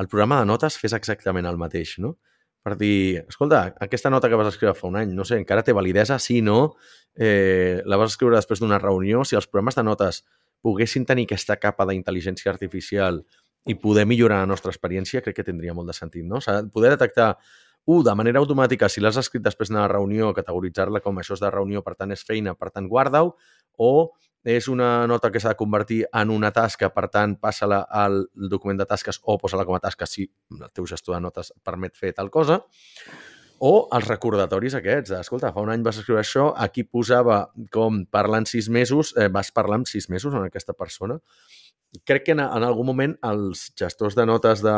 el 0.00 0.08
programa 0.08 0.40
de 0.40 0.48
notes 0.52 0.76
fes 0.80 0.94
exactament 0.96 1.48
el 1.48 1.60
mateix, 1.60 1.96
no? 2.02 2.16
Per 2.60 2.76
dir, 2.76 3.24
escolta, 3.28 3.62
aquesta 3.80 4.10
nota 4.12 4.28
que 4.28 4.36
vas 4.36 4.50
escriure 4.52 4.76
fa 4.76 4.88
un 4.90 4.98
any, 5.00 5.14
no 5.16 5.24
sé, 5.24 5.38
encara 5.40 5.64
té 5.64 5.72
validesa, 5.72 6.18
sí, 6.20 6.42
no, 6.44 6.74
eh, 7.16 7.80
la 7.88 7.96
vas 7.96 8.12
escriure 8.12 8.36
després 8.36 8.60
d'una 8.60 8.78
reunió, 8.82 9.24
si 9.24 9.38
els 9.38 9.48
programes 9.48 9.78
de 9.78 9.84
notes 9.86 10.22
poguessin 10.60 11.06
tenir 11.08 11.24
aquesta 11.24 11.56
capa 11.56 11.86
d'intel·ligència 11.88 12.52
artificial 12.52 13.22
i 13.64 13.76
poder 13.80 14.04
millorar 14.08 14.42
la 14.42 14.50
nostra 14.50 14.72
experiència, 14.74 15.22
crec 15.24 15.40
que 15.40 15.46
tindria 15.46 15.72
molt 15.76 15.88
de 15.88 15.96
sentit, 15.96 16.26
no? 16.28 16.40
Poder 16.72 16.92
detectar, 16.96 17.32
un, 17.88 18.04
de 18.04 18.14
manera 18.14 18.40
automàtica, 18.40 18.88
si 18.92 19.00
l'has 19.00 19.16
escrit 19.16 19.42
després 19.44 19.70
d'una 19.70 19.88
reunió, 19.88 20.34
categoritzar-la 20.36 21.00
com 21.00 21.16
això 21.18 21.36
és 21.36 21.40
de 21.40 21.50
reunió, 21.50 21.80
per 21.82 21.96
tant 21.96 22.12
és 22.12 22.24
feina, 22.28 22.54
per 22.54 22.68
tant 22.74 22.88
guarda-ho, 22.88 23.32
o 23.80 23.92
és 24.44 24.68
una 24.72 25.06
nota 25.06 25.30
que 25.30 25.40
s'ha 25.40 25.52
de 25.52 25.58
convertir 25.60 26.04
en 26.16 26.30
una 26.32 26.50
tasca, 26.52 26.88
per 26.94 27.08
tant, 27.12 27.36
passa-la 27.36 27.82
al 27.84 28.22
document 28.34 28.78
de 28.80 28.86
tasques 28.88 29.20
o 29.22 29.36
posa-la 29.38 29.66
com 29.68 29.76
a 29.76 29.82
tasca 29.84 30.08
si 30.08 30.30
el 30.56 30.70
teu 30.72 30.86
gestor 30.88 31.16
de 31.16 31.20
notes 31.20 31.52
permet 31.62 31.96
fer 31.96 32.14
tal 32.16 32.30
cosa. 32.30 32.62
O 33.60 33.88
els 33.92 34.06
recordatoris 34.08 34.74
aquests. 34.78 35.12
Escolta, 35.18 35.50
fa 35.52 35.60
un 35.60 35.68
any 35.68 35.82
vas 35.84 35.98
escriure 36.00 36.22
això, 36.22 36.54
aquí 36.56 36.86
posava 36.88 37.50
com 37.70 38.06
parlar 38.08 38.40
en 38.40 38.48
sis 38.48 38.70
mesos, 38.72 39.12
eh, 39.20 39.28
vas 39.28 39.52
parlar 39.52 39.82
en 39.82 39.84
sis 39.84 40.08
mesos 40.08 40.32
amb 40.32 40.46
aquesta 40.46 40.72
persona. 40.72 41.18
Crec 42.06 42.24
que 42.24 42.32
en, 42.32 42.40
en 42.40 42.64
algun 42.64 42.86
moment 42.86 43.18
els 43.26 43.68
gestors 43.76 44.16
de 44.16 44.24
notes 44.24 44.64
de, 44.64 44.72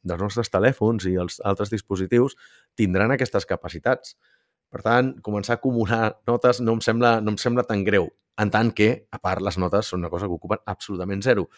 dels 0.00 0.22
nostres 0.22 0.48
telèfons 0.48 1.04
i 1.10 1.18
els 1.20 1.40
altres 1.44 1.68
dispositius 1.68 2.38
tindran 2.74 3.12
aquestes 3.12 3.44
capacitats. 3.44 4.16
Per 4.72 4.80
tant, 4.80 5.12
començar 5.20 5.58
a 5.58 5.60
acumular 5.60 6.14
notes 6.26 6.64
no 6.64 6.78
em 6.78 6.80
sembla, 6.80 7.18
no 7.20 7.34
em 7.34 7.36
sembla 7.36 7.68
tan 7.68 7.84
greu 7.84 8.08
en 8.40 8.50
tant 8.50 8.72
que, 8.74 8.88
a 9.10 9.20
part, 9.22 9.42
les 9.44 9.58
notes 9.58 9.90
són 9.92 10.02
una 10.02 10.10
cosa 10.12 10.26
que 10.26 10.36
ocupen 10.36 10.62
absolutament 10.70 11.22
zero. 11.22 11.48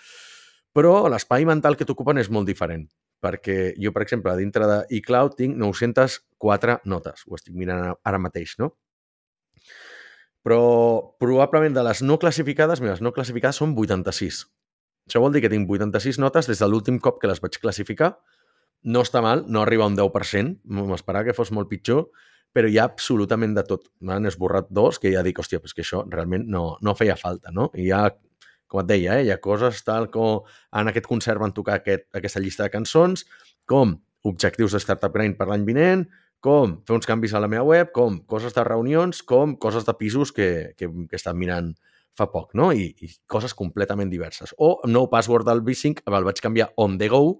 Però 0.76 1.06
l'espai 1.08 1.46
mental 1.48 1.76
que 1.76 1.86
t'ocupen 1.88 2.20
és 2.20 2.28
molt 2.30 2.48
diferent, 2.48 2.84
perquè 3.24 3.74
jo, 3.80 3.92
per 3.96 4.02
exemple, 4.04 4.34
dintre 4.36 4.68
de 4.68 4.80
iCloud 4.98 5.38
tinc 5.38 5.56
904 5.56 6.80
notes, 6.84 7.24
ho 7.26 7.38
estic 7.38 7.56
mirant 7.56 7.94
ara 8.04 8.20
mateix, 8.20 8.58
no? 8.60 8.74
Però 10.46 10.60
probablement 11.18 11.74
de 11.74 11.82
les 11.82 12.04
no 12.06 12.20
classificades, 12.22 12.82
mira, 12.84 12.94
les 12.94 13.02
no 13.02 13.10
classificades 13.16 13.58
són 13.58 13.72
86. 13.74 14.44
Això 15.08 15.22
vol 15.22 15.34
dir 15.34 15.42
que 15.42 15.50
tinc 15.50 15.70
86 15.70 16.20
notes 16.22 16.46
des 16.50 16.60
de 16.62 16.68
l'últim 16.68 17.00
cop 17.02 17.18
que 17.22 17.30
les 17.30 17.40
vaig 17.42 17.58
classificar. 17.62 18.12
No 18.86 19.02
està 19.02 19.22
mal, 19.24 19.42
no 19.50 19.62
arriba 19.62 19.86
a 19.86 19.90
un 19.90 19.96
10%, 19.98 20.60
m'esperava 20.62 21.26
que 21.26 21.34
fos 21.34 21.50
molt 21.54 21.70
pitjor, 21.72 22.06
però 22.56 22.70
hi 22.72 22.78
ha 22.80 22.86
absolutament 22.88 23.52
de 23.56 23.64
tot. 23.68 23.90
M'han 24.08 24.30
esborrat 24.30 24.70
dos 24.72 24.96
que 25.02 25.12
ja 25.12 25.24
dic, 25.26 25.42
hòstia, 25.42 25.60
però 25.60 25.68
és 25.68 25.76
que 25.76 25.84
això 25.84 26.00
realment 26.08 26.46
no, 26.48 26.64
no 26.80 26.94
feia 26.96 27.18
falta, 27.20 27.52
no? 27.52 27.68
I 27.76 27.90
hi 27.90 27.90
ha, 27.92 28.06
com 28.72 28.80
et 28.80 28.88
deia, 28.88 29.18
eh, 29.18 29.26
hi 29.26 29.32
ha 29.34 29.40
coses 29.44 29.82
tal 29.84 30.08
com 30.14 30.46
en 30.80 30.88
aquest 30.88 31.08
concert 31.10 31.42
van 31.42 31.52
tocar 31.56 31.82
aquest, 31.82 32.08
aquesta 32.16 32.40
llista 32.40 32.64
de 32.64 32.72
cançons, 32.72 33.26
com 33.68 33.98
objectius 34.26 34.72
de 34.72 34.80
Startup 34.80 35.12
Grind 35.12 35.36
per 35.36 35.50
l'any 35.50 35.66
vinent, 35.68 36.06
com 36.40 36.78
fer 36.88 36.96
uns 36.96 37.08
canvis 37.08 37.34
a 37.36 37.42
la 37.44 37.50
meva 37.52 37.66
web, 37.68 37.92
com 37.92 38.22
coses 38.30 38.56
de 38.56 38.64
reunions, 38.64 39.20
com 39.26 39.52
coses 39.60 39.84
de 39.84 39.94
pisos 39.98 40.32
que, 40.32 40.48
que, 40.80 40.88
que 40.88 41.20
estan 41.20 41.36
mirant 41.36 41.74
fa 42.16 42.30
poc, 42.32 42.54
no? 42.56 42.70
I, 42.72 42.88
i 43.04 43.10
coses 43.28 43.52
completament 43.56 44.08
diverses. 44.08 44.54
O 44.56 44.78
nou 44.88 45.10
password 45.12 45.44
del 45.48 45.60
V5 45.66 46.06
el 46.08 46.28
vaig 46.30 46.40
canviar 46.40 46.70
on 46.80 46.96
the 46.96 47.10
go, 47.12 47.36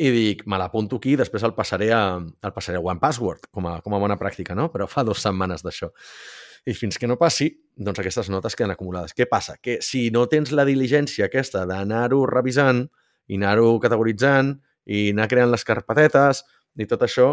i 0.00 0.10
dic, 0.14 0.46
me 0.48 0.56
l'apunto 0.60 0.96
aquí 0.96 1.12
després 1.18 1.44
el 1.44 1.52
passaré 1.52 1.90
a, 1.92 2.02
el 2.16 2.52
passaré 2.56 2.78
a 2.78 2.84
One 2.84 3.02
Password, 3.02 3.50
com 3.52 3.66
a, 3.68 3.74
com 3.84 3.92
a 3.92 4.00
bona 4.00 4.16
pràctica, 4.20 4.56
no? 4.56 4.70
Però 4.72 4.86
fa 4.88 5.04
dues 5.04 5.20
setmanes 5.20 5.64
d'això. 5.66 5.90
I 6.68 6.72
fins 6.76 6.96
que 7.00 7.08
no 7.08 7.18
passi, 7.20 7.50
doncs 7.76 8.00
aquestes 8.00 8.30
notes 8.32 8.56
queden 8.56 8.72
acumulades. 8.72 9.12
Què 9.16 9.26
passa? 9.28 9.58
Que 9.60 9.78
si 9.84 10.08
no 10.14 10.26
tens 10.32 10.54
la 10.56 10.64
diligència 10.68 11.28
aquesta 11.28 11.66
d'anar-ho 11.68 12.22
revisant 12.28 12.86
i 13.28 13.36
anar-ho 13.36 13.76
categoritzant 13.80 14.54
i 14.88 15.10
anar 15.12 15.28
creant 15.28 15.52
les 15.52 15.64
carpetetes 15.68 16.44
i 16.80 16.88
tot 16.88 17.04
això, 17.04 17.30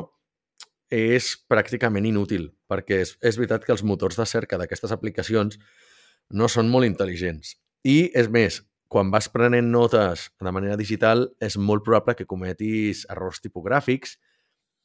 és 0.92 1.34
pràcticament 1.52 2.06
inútil, 2.08 2.50
perquè 2.68 3.02
és, 3.04 3.16
és 3.20 3.40
veritat 3.40 3.66
que 3.66 3.74
els 3.76 3.84
motors 3.84 4.20
de 4.20 4.26
cerca 4.28 4.60
d'aquestes 4.60 4.94
aplicacions 4.96 5.60
no 6.32 6.48
són 6.52 6.72
molt 6.72 6.88
intel·ligents. 6.88 7.56
I, 7.88 8.12
és 8.16 8.28
més, 8.32 8.62
quan 8.88 9.12
vas 9.12 9.28
prenent 9.30 9.70
notes 9.72 10.30
de 10.40 10.54
manera 10.56 10.78
digital, 10.80 11.28
és 11.44 11.58
molt 11.58 11.84
probable 11.86 12.16
que 12.16 12.28
cometis 12.30 13.06
errors 13.12 13.42
tipogràfics 13.44 14.18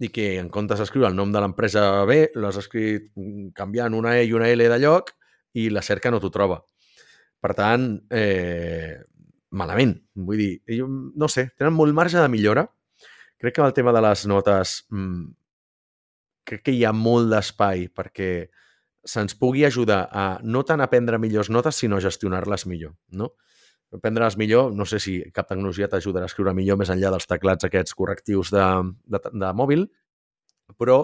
i 0.02 0.10
que 0.10 0.26
en 0.40 0.48
comptes 0.50 0.80
d'escriure 0.82 1.08
el 1.08 1.16
nom 1.16 1.32
de 1.32 1.40
l'empresa 1.42 2.04
B, 2.08 2.26
l'has 2.34 2.58
escrit 2.58 3.10
mm, 3.14 3.52
canviant 3.56 3.94
una 3.94 4.16
E 4.18 4.26
i 4.26 4.34
una 4.34 4.50
L 4.50 4.68
de 4.68 4.78
lloc 4.82 5.12
i 5.54 5.68
la 5.70 5.82
cerca 5.84 6.10
no 6.10 6.20
t'ho 6.20 6.32
troba. 6.34 6.58
Per 7.42 7.52
tant, 7.58 7.86
eh, 8.10 8.98
malament. 9.52 9.94
Vull 10.14 10.40
dir, 10.40 10.52
jo, 10.78 10.88
no 10.88 11.28
sé, 11.28 11.50
tenen 11.58 11.74
molt 11.76 11.94
marge 11.94 12.18
de 12.18 12.30
millora. 12.32 12.66
Crec 13.38 13.56
que 13.56 13.64
el 13.66 13.74
tema 13.76 13.92
de 13.94 14.02
les 14.02 14.26
notes 14.30 14.74
mmm, 14.90 15.30
crec 16.48 16.64
que 16.66 16.74
hi 16.74 16.84
ha 16.86 16.92
molt 16.96 17.30
d'espai 17.32 17.88
perquè 17.94 18.32
se'ns 19.04 19.34
pugui 19.38 19.64
ajudar 19.66 20.06
a 20.10 20.26
no 20.42 20.62
tant 20.66 20.82
aprendre 20.82 21.18
millors 21.18 21.50
notes, 21.50 21.78
sinó 21.82 21.98
a 21.98 22.04
gestionar-les 22.04 22.66
millor. 22.70 22.94
No? 23.10 23.32
Prendre'ls 24.00 24.38
millor. 24.40 24.72
No 24.74 24.86
sé 24.88 25.00
si 25.02 25.18
cap 25.34 25.48
tecnologia 25.50 25.88
t'ajudarà 25.90 26.28
a 26.28 26.30
escriure 26.30 26.54
millor 26.56 26.78
més 26.80 26.92
enllà 26.92 27.12
dels 27.12 27.28
teclats 27.28 27.68
aquests 27.68 27.96
correctius 27.98 28.52
de, 28.54 28.64
de, 29.12 29.20
de 29.28 29.52
mòbil, 29.58 29.86
però 30.78 31.02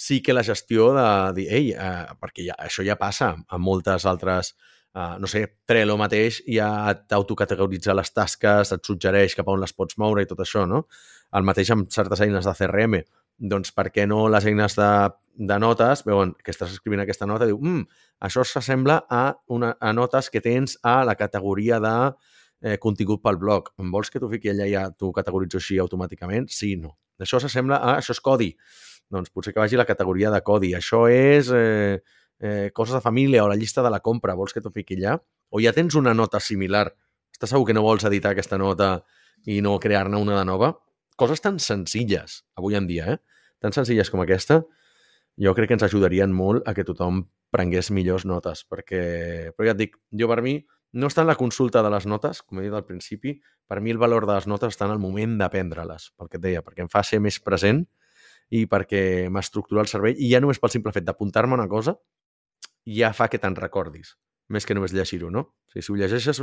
sí 0.00 0.22
que 0.24 0.34
la 0.34 0.42
gestió 0.46 0.90
de 0.96 1.06
dir, 1.36 1.46
ei, 1.52 1.70
eh, 1.76 2.10
perquè 2.20 2.48
ja, 2.48 2.56
això 2.58 2.84
ja 2.86 2.96
passa 2.96 3.34
a 3.46 3.58
moltes 3.60 4.06
altres, 4.08 4.54
eh, 4.96 5.16
no 5.20 5.28
sé, 5.28 5.44
Trello 5.68 5.98
mateix 6.00 6.40
ja 6.48 6.70
t'autocategoritza 6.94 7.94
les 7.94 8.12
tasques, 8.16 8.72
et 8.72 8.86
suggereix 8.86 9.36
cap 9.36 9.48
a 9.48 9.56
on 9.56 9.60
les 9.60 9.76
pots 9.76 9.98
moure 10.00 10.24
i 10.24 10.30
tot 10.30 10.40
això, 10.40 10.64
no? 10.66 10.86
El 11.36 11.44
mateix 11.46 11.70
amb 11.74 11.92
certes 11.92 12.24
eines 12.24 12.48
de 12.48 12.54
CRM. 12.56 13.02
Doncs 13.50 13.72
per 13.76 13.90
què 13.92 14.06
no 14.08 14.26
les 14.32 14.48
eines 14.48 14.74
de, 14.76 14.88
de 15.36 15.58
notes, 15.58 16.04
veuen 16.04 16.34
que 16.44 16.52
estàs 16.52 16.72
escrivint 16.74 17.02
aquesta 17.02 17.26
nota, 17.28 17.46
diu, 17.48 17.58
mm, 17.58 17.86
això 18.26 18.44
s'assembla 18.44 19.04
a, 19.08 19.22
una, 19.48 19.74
a 19.80 19.92
notes 19.96 20.28
que 20.30 20.42
tens 20.44 20.76
a 20.82 21.00
la 21.04 21.14
categoria 21.16 21.80
de 21.80 21.94
eh, 22.60 22.76
contingut 22.78 23.22
pel 23.22 23.38
blog. 23.40 23.72
Em 23.80 23.90
vols 23.92 24.10
que 24.10 24.20
t'ho 24.20 24.28
fiqui 24.30 24.52
allà 24.52 24.68
i 24.68 24.74
ja 24.74 24.88
t'ho 24.90 25.12
categoritzo 25.16 25.60
així 25.60 25.78
automàticament? 25.80 26.50
Sí, 26.52 26.74
no. 26.76 26.96
Això 27.20 27.40
s'assembla 27.40 27.80
a... 27.80 27.96
Això 28.00 28.14
és 28.16 28.20
codi. 28.24 28.50
Doncs 29.10 29.32
potser 29.34 29.54
que 29.54 29.62
vagi 29.62 29.78
a 29.78 29.82
la 29.82 29.88
categoria 29.88 30.30
de 30.32 30.40
codi. 30.46 30.74
Això 30.76 31.06
és 31.10 31.50
eh, 31.56 32.00
eh, 32.40 32.70
coses 32.76 32.96
de 32.96 33.02
família 33.04 33.44
o 33.44 33.48
la 33.50 33.58
llista 33.58 33.82
de 33.82 33.92
la 33.92 34.00
compra. 34.00 34.36
Vols 34.38 34.54
que 34.56 34.62
t'ho 34.64 34.72
fiqui 34.74 34.98
allà? 35.00 35.16
O 35.50 35.60
ja 35.62 35.72
tens 35.76 35.96
una 35.98 36.14
nota 36.14 36.40
similar. 36.40 36.88
Estàs 37.32 37.54
segur 37.54 37.66
que 37.68 37.76
no 37.76 37.84
vols 37.86 38.04
editar 38.08 38.34
aquesta 38.34 38.58
nota 38.60 38.98
i 39.48 39.60
no 39.64 39.78
crear-ne 39.80 40.20
una 40.20 40.38
de 40.38 40.44
nova? 40.44 40.74
Coses 41.20 41.42
tan 41.44 41.58
senzilles, 41.60 42.42
avui 42.56 42.76
en 42.76 42.86
dia, 42.88 43.14
eh? 43.14 43.18
Tan 43.60 43.74
senzilles 43.76 44.08
com 44.08 44.22
aquesta, 44.22 44.62
jo 45.40 45.54
crec 45.56 45.70
que 45.70 45.78
ens 45.78 45.86
ajudarien 45.86 46.32
molt 46.36 46.66
a 46.68 46.74
que 46.76 46.84
tothom 46.84 47.24
prengués 47.50 47.90
millors 47.90 48.26
notes, 48.28 48.62
perquè, 48.68 49.00
però 49.56 49.70
ja 49.70 49.74
et 49.74 49.80
dic, 49.80 49.96
jo 50.12 50.28
per 50.30 50.42
mi 50.44 50.58
no 50.92 51.08
està 51.08 51.22
en 51.22 51.30
la 51.30 51.38
consulta 51.38 51.82
de 51.86 51.90
les 51.92 52.06
notes, 52.10 52.42
com 52.42 52.60
he 52.60 52.66
dit 52.66 52.74
al 52.74 52.84
principi, 52.84 53.36
per 53.66 53.80
mi 53.80 53.94
el 53.94 54.00
valor 54.02 54.26
de 54.26 54.34
les 54.36 54.46
notes 54.50 54.74
està 54.74 54.88
en 54.88 54.94
el 54.96 55.02
moment 55.02 55.38
d'aprendre-les, 55.38 56.10
pel 56.18 56.30
que 56.30 56.38
et 56.40 56.44
deia, 56.44 56.62
perquè 56.66 56.84
em 56.84 56.90
fa 56.92 57.02
ser 57.06 57.22
més 57.22 57.38
present 57.42 57.84
i 58.50 58.64
perquè 58.66 59.30
m'estructura 59.30 59.84
el 59.84 59.90
cervell 59.90 60.18
i 60.18 60.32
ja 60.32 60.40
només 60.42 60.58
pel 60.58 60.72
simple 60.74 60.92
fet 60.92 61.06
d'apuntar-me 61.06 61.54
una 61.54 61.68
cosa 61.70 61.94
ja 62.84 63.12
fa 63.14 63.28
que 63.30 63.38
te'n 63.38 63.54
recordis, 63.56 64.16
més 64.50 64.66
que 64.66 64.74
només 64.74 64.92
llegir-ho, 64.92 65.30
no? 65.30 65.46
O 65.70 65.72
sigui, 65.72 65.84
si 65.86 65.92
ho 65.92 65.98
llegeixes, 66.00 66.42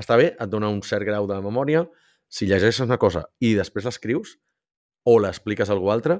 està 0.00 0.18
bé, 0.18 0.32
et 0.34 0.50
dona 0.50 0.72
un 0.72 0.82
cert 0.82 1.06
grau 1.06 1.28
de 1.30 1.38
memòria, 1.44 1.84
si 2.26 2.48
llegeixes 2.50 2.82
una 2.88 2.98
cosa 2.98 3.28
i 3.38 3.54
després 3.54 3.86
l'escrius 3.86 4.36
o 5.06 5.20
l'expliques 5.22 5.70
a 5.70 5.76
algú 5.76 5.92
altre, 5.94 6.18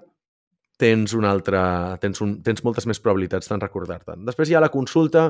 tens 0.81 1.15
un 1.15 1.27
altre, 1.29 1.61
tens, 2.03 2.21
un, 2.25 2.39
tens 2.43 2.65
moltes 2.67 2.89
més 2.91 3.01
probabilitats 3.03 3.51
d'en 3.51 3.63
recordar-te'n. 3.63 4.25
Després 4.27 4.51
hi 4.51 4.59
ha 4.59 4.65
la 4.65 4.73
consulta, 4.75 5.29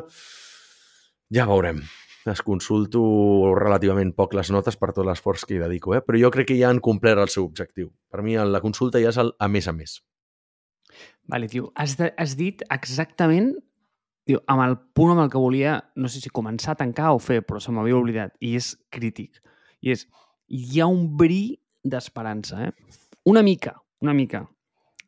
ja 1.35 1.47
veurem. 1.51 1.83
Es 2.25 2.41
consulto 2.41 3.03
relativament 3.59 4.15
poc 4.17 4.33
les 4.33 4.49
notes 4.55 4.79
per 4.81 4.95
tot 4.97 5.05
l'esforç 5.05 5.45
que 5.45 5.59
hi 5.59 5.61
dedico, 5.61 5.93
eh? 5.93 6.01
però 6.01 6.17
jo 6.17 6.31
crec 6.33 6.49
que 6.53 6.57
ja 6.57 6.71
han 6.73 6.81
complert 6.81 7.21
el 7.21 7.29
seu 7.29 7.45
objectiu. 7.45 7.91
Per 8.09 8.25
mi 8.25 8.39
la 8.39 8.63
consulta 8.65 9.03
ja 9.03 9.13
és 9.13 9.21
el 9.21 9.35
a 9.37 9.49
més 9.53 9.69
a 9.69 9.77
més. 9.77 9.99
Vale, 11.29 11.49
tio, 11.53 11.69
has, 11.77 11.99
de, 12.01 12.11
has 12.17 12.37
dit 12.41 12.65
exactament 12.73 13.53
tio, 14.25 14.41
amb 14.49 14.65
el 14.65 14.79
punt 14.97 15.13
amb 15.15 15.25
el 15.25 15.31
que 15.33 15.41
volia, 15.41 15.79
no 16.01 16.09
sé 16.09 16.21
si 16.23 16.33
començar 16.33 16.75
a 16.75 16.81
tancar 16.81 17.13
o 17.15 17.21
fer, 17.21 17.43
però 17.45 17.61
se 17.61 17.73
m'havia 17.73 17.99
oblidat, 17.99 18.35
i 18.41 18.55
és 18.59 18.73
crític. 18.93 19.41
I 19.85 19.93
és, 19.95 20.07
hi 20.49 20.81
ha 20.81 20.89
un 20.91 21.07
bri 21.21 21.59
d'esperança, 21.85 22.69
eh? 22.69 22.99
Una 23.29 23.45
mica, 23.45 23.77
una 24.05 24.17
mica. 24.17 24.45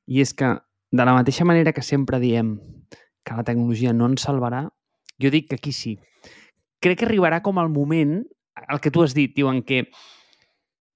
I 0.06 0.22
és 0.22 0.32
que, 0.34 0.54
de 0.92 1.04
la 1.04 1.14
mateixa 1.16 1.44
manera 1.44 1.74
que 1.74 1.82
sempre 1.82 2.20
diem 2.22 2.56
que 3.26 3.34
la 3.34 3.44
tecnologia 3.44 3.92
no 3.92 4.06
ens 4.10 4.26
salvarà, 4.26 4.66
jo 5.22 5.32
dic 5.34 5.48
que 5.50 5.58
aquí 5.58 5.72
sí. 5.74 5.96
Crec 6.82 7.00
que 7.00 7.08
arribarà 7.08 7.40
com 7.42 7.58
el 7.58 7.72
moment, 7.72 8.20
el 8.68 8.80
que 8.80 8.92
tu 8.94 9.02
has 9.02 9.14
dit, 9.16 9.34
tio, 9.34 9.50
en 9.50 9.64
què 9.66 9.86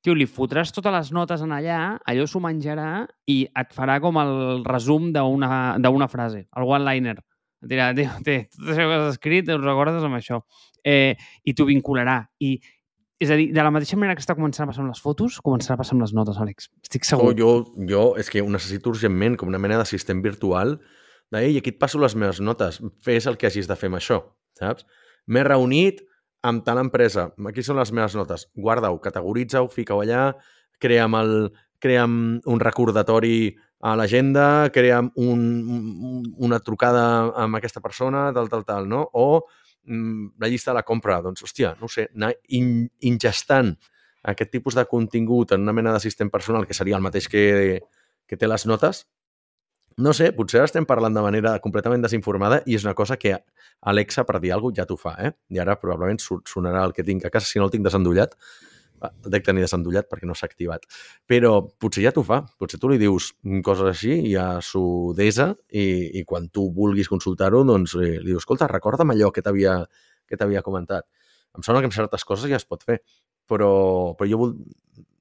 tio, 0.01 0.15
li 0.17 0.27
fotràs 0.29 0.73
totes 0.73 0.95
les 0.95 1.11
notes 1.13 1.43
en 1.45 1.53
allà, 1.53 1.81
allò 2.09 2.27
s'ho 2.29 2.41
menjarà 2.41 3.05
i 3.29 3.43
et 3.63 3.75
farà 3.77 3.99
com 4.01 4.17
el 4.21 4.63
resum 4.65 5.11
d'una 5.13 6.09
frase, 6.09 6.47
el 6.57 6.69
one-liner. 6.69 7.19
Et 7.61 7.69
dirà, 7.69 7.91
tio, 7.97 8.13
té, 8.25 8.37
tot 8.57 8.71
això 8.73 8.87
que 8.89 9.01
has 9.01 9.09
escrit, 9.15 9.51
ho 9.51 9.59
recordes 9.61 10.07
amb 10.07 10.17
això. 10.17 10.41
Eh, 10.87 11.17
I 11.45 11.53
t'ho 11.53 11.67
vincularà. 11.69 12.23
I, 12.41 12.55
és 13.21 13.31
a 13.31 13.37
dir, 13.37 13.51
de 13.53 13.63
la 13.63 13.71
mateixa 13.71 13.99
manera 14.01 14.17
que 14.17 14.25
està 14.25 14.35
començant 14.37 14.65
a 14.65 14.71
passar 14.71 14.81
amb 14.81 14.95
les 14.95 15.03
fotos, 15.05 15.37
començarà 15.45 15.77
a 15.77 15.81
passar 15.83 15.95
amb 15.97 16.07
les 16.07 16.15
notes, 16.17 16.39
Àlex. 16.41 16.71
Estic 16.81 17.05
segur. 17.05 17.29
O 17.29 17.37
jo, 17.37 17.51
jo, 17.91 18.05
és 18.21 18.33
que 18.33 18.41
ho 18.41 18.49
necessito 18.49 18.95
urgentment, 18.95 19.37
com 19.37 19.53
una 19.53 19.61
mena 19.61 19.77
d'assistent 19.77 20.23
virtual, 20.25 20.79
de, 21.31 21.43
ei, 21.45 21.59
aquí 21.61 21.75
et 21.75 21.79
passo 21.79 22.01
les 22.01 22.17
meves 22.17 22.41
notes, 22.41 22.81
fes 23.05 23.29
el 23.29 23.37
que 23.37 23.51
hagis 23.51 23.69
de 23.69 23.77
fer 23.77 23.93
amb 23.93 24.01
això, 24.01 24.23
saps? 24.59 24.89
M'he 25.29 25.45
reunit 25.47 26.01
amb 26.49 26.65
tal 26.65 26.81
empresa, 26.81 27.29
aquí 27.47 27.63
són 27.63 27.77
les 27.79 27.93
meves 27.93 28.17
notes, 28.17 28.49
guarda-ho, 28.57 28.97
categoritza-ho, 29.05 29.69
fica-ho 29.69 30.01
allà, 30.01 30.31
crea'm, 30.81 31.17
el, 31.21 31.35
crea'm 31.85 32.15
un 32.49 32.63
recordatori 32.65 33.53
a 33.85 33.95
l'agenda, 34.01 34.71
crea'm 34.73 35.13
un, 35.21 35.43
un, 35.69 36.25
una 36.49 36.61
trucada 36.65 37.05
amb 37.45 37.61
aquesta 37.61 37.85
persona, 37.85 38.31
tal, 38.33 38.49
tal, 38.49 38.65
tal, 38.69 38.89
no? 38.89 39.05
O 39.13 39.45
la 39.87 40.49
llista 40.49 40.73
de 40.73 40.81
la 40.81 40.85
compra, 40.87 41.21
doncs, 41.25 41.45
hòstia, 41.45 41.75
no 41.81 41.89
sé, 41.89 42.09
anar 42.15 42.35
in, 42.57 42.89
ingestant 43.01 43.75
aquest 44.23 44.51
tipus 44.53 44.77
de 44.77 44.85
contingut 44.89 45.55
en 45.57 45.65
una 45.65 45.73
mena 45.73 45.95
d'assistent 45.95 46.31
personal, 46.31 46.67
que 46.69 46.77
seria 46.77 46.99
el 46.99 47.05
mateix 47.05 47.29
que, 47.29 47.81
que 48.29 48.37
té 48.37 48.49
les 48.49 48.67
notes, 48.69 49.07
no 50.01 50.13
sé, 50.17 50.31
potser 50.37 50.63
estem 50.65 50.87
parlant 50.89 51.17
de 51.17 51.23
manera 51.25 51.57
completament 51.65 52.05
desinformada 52.05 52.61
i 52.67 52.77
és 52.79 52.85
una 52.87 52.95
cosa 52.95 53.19
que 53.21 53.35
Alexa, 53.81 54.25
per 54.29 54.39
dir 54.41 54.53
alguna 54.53 54.75
cosa, 54.75 54.83
ja 54.83 54.89
t'ho 54.89 54.97
fa, 55.01 55.15
eh? 55.19 55.33
I 55.51 55.61
ara 55.61 55.77
probablement 55.81 56.21
sonarà 56.21 56.85
el 56.85 56.95
que 56.97 57.05
tinc 57.05 57.25
a 57.25 57.33
casa, 57.33 57.49
si 57.49 57.59
no 57.59 57.67
el 57.67 57.73
tinc 57.75 57.85
desendollat, 57.85 58.37
dec 59.33 59.47
tenir 59.47 59.65
desendollat 59.65 60.09
perquè 60.11 60.29
no 60.29 60.37
s'ha 60.37 60.49
activat. 60.51 60.85
Però 61.31 61.59
potser 61.81 62.05
ja 62.05 62.13
t'ho 62.13 62.25
fa. 62.27 62.43
Potser 62.61 62.81
tu 62.81 62.91
li 62.93 63.01
dius 63.01 63.33
coses 63.67 63.89
així 63.89 64.13
i 64.19 64.35
ja 64.35 64.47
s'ho 64.65 65.13
desa 65.17 65.51
i, 65.73 65.87
i 66.21 66.25
quan 66.29 66.51
tu 66.53 66.69
vulguis 66.77 67.09
consultar-ho, 67.09 67.65
doncs 67.65 67.97
li, 67.99 68.13
li 68.19 68.33
dius, 68.33 68.45
escolta, 68.45 68.69
recorda'm 68.71 69.15
allò 69.15 69.33
que 69.35 69.45
t'havia 69.45 69.81
que 70.31 70.39
t'havia 70.39 70.63
comentat. 70.63 71.09
Em 71.57 71.67
sembla 71.67 71.83
que 71.83 71.91
amb 71.91 71.97
certes 71.97 72.25
coses 72.25 72.51
ja 72.51 72.61
es 72.61 72.67
pot 72.69 72.85
fer, 72.87 73.01
però, 73.51 73.71
però 74.19 74.29
jo 74.31 74.39
vol, 74.45 74.53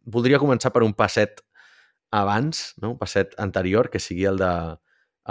voldria 0.05 0.41
començar 0.41 0.69
per 0.75 0.85
un 0.85 0.93
passet 0.93 1.41
abans, 2.13 2.75
no? 2.81 2.93
un 2.93 2.99
passet 3.01 3.33
anterior, 3.41 3.89
que 3.89 4.01
sigui 4.01 4.27
el 4.29 4.37
de, 4.41 4.51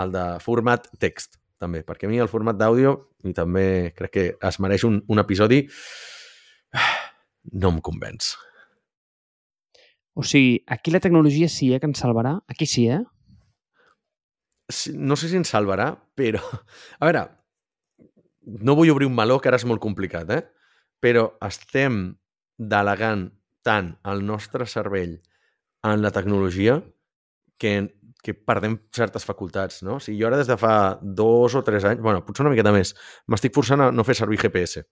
el 0.03 0.15
de 0.15 0.25
format 0.43 0.91
text, 1.03 1.39
també, 1.63 1.85
perquè 1.87 2.07
a 2.07 2.11
mi 2.11 2.21
el 2.23 2.31
format 2.31 2.59
d'àudio, 2.59 2.95
i 3.27 3.35
també 3.35 3.95
crec 3.99 4.15
que 4.15 4.27
es 4.51 4.59
mereix 4.63 4.87
un, 4.87 5.01
un 5.11 5.23
episodi, 5.23 5.65
no 7.53 7.73
em 7.75 7.81
convenç. 7.85 8.35
O 10.19 10.25
sigui, 10.27 10.65
aquí 10.67 10.91
la 10.91 11.01
tecnologia 11.01 11.49
sí 11.49 11.73
eh, 11.73 11.79
que 11.79 11.87
ens 11.87 12.01
salvarà. 12.03 12.41
Aquí 12.51 12.67
sí, 12.67 12.89
eh? 12.91 13.05
No 14.99 15.17
sé 15.17 15.31
si 15.31 15.39
ens 15.39 15.53
salvarà, 15.55 15.93
però... 16.19 16.43
A 16.99 17.07
veure, 17.07 17.23
no 18.67 18.75
vull 18.75 18.91
obrir 18.91 19.07
un 19.07 19.15
meló, 19.15 19.39
que 19.39 19.51
ara 19.51 19.61
és 19.61 19.67
molt 19.69 19.83
complicat, 19.85 20.33
eh? 20.35 20.43
Però 20.99 21.29
estem 21.47 22.01
delegant 22.59 23.29
tant 23.63 23.95
el 24.11 24.25
nostre 24.27 24.67
cervell 24.67 25.21
en 25.87 26.03
la 26.03 26.11
tecnologia 26.11 26.81
que, 27.63 27.73
que 28.25 28.35
perdem 28.35 28.75
certes 28.95 29.27
facultats, 29.29 29.85
no? 29.87 29.99
O 29.99 30.03
sigui, 30.03 30.19
jo 30.21 30.29
ara 30.29 30.43
des 30.43 30.51
de 30.51 30.59
fa 30.59 30.99
dos 31.03 31.55
o 31.55 31.63
tres 31.63 31.87
anys, 31.87 32.03
bueno, 32.03 32.25
potser 32.27 32.43
una 32.43 32.57
miqueta 32.57 32.75
més, 32.75 32.95
m'estic 33.31 33.55
forçant 33.55 33.87
a 33.87 33.93
no 33.95 34.07
fer 34.07 34.19
servir 34.19 34.41
GPS, 34.43 34.83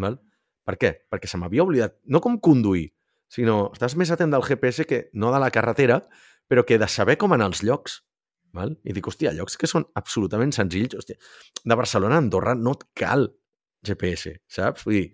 val? 0.00 0.16
Per 0.68 0.76
què? 0.78 0.92
Perquè 1.10 1.30
se 1.30 1.40
m'havia 1.40 1.64
oblidat, 1.64 1.96
no 2.06 2.20
com 2.22 2.38
conduir, 2.40 2.90
sinó 3.32 3.72
estàs 3.72 3.96
més 3.98 4.12
atent 4.14 4.32
del 4.34 4.44
GPS 4.46 4.86
que 4.88 5.04
no 5.14 5.32
de 5.34 5.40
la 5.42 5.50
carretera, 5.54 6.02
però 6.48 6.66
que 6.68 6.78
de 6.78 6.88
saber 6.88 7.16
com 7.20 7.32
anar 7.32 7.48
als 7.50 7.62
llocs. 7.64 8.02
Val? 8.52 8.74
I 8.84 8.92
dic, 8.92 9.06
hòstia, 9.08 9.32
llocs 9.32 9.56
que 9.56 9.70
són 9.70 9.86
absolutament 9.96 10.52
senzills. 10.52 10.98
Hòstia, 10.98 11.16
de 11.64 11.78
Barcelona 11.78 12.18
a 12.18 12.22
Andorra 12.24 12.54
no 12.58 12.76
et 12.76 12.84
cal 12.98 13.30
GPS, 13.86 14.36
saps? 14.52 14.84
Vull 14.84 14.98
dir, 14.98 15.06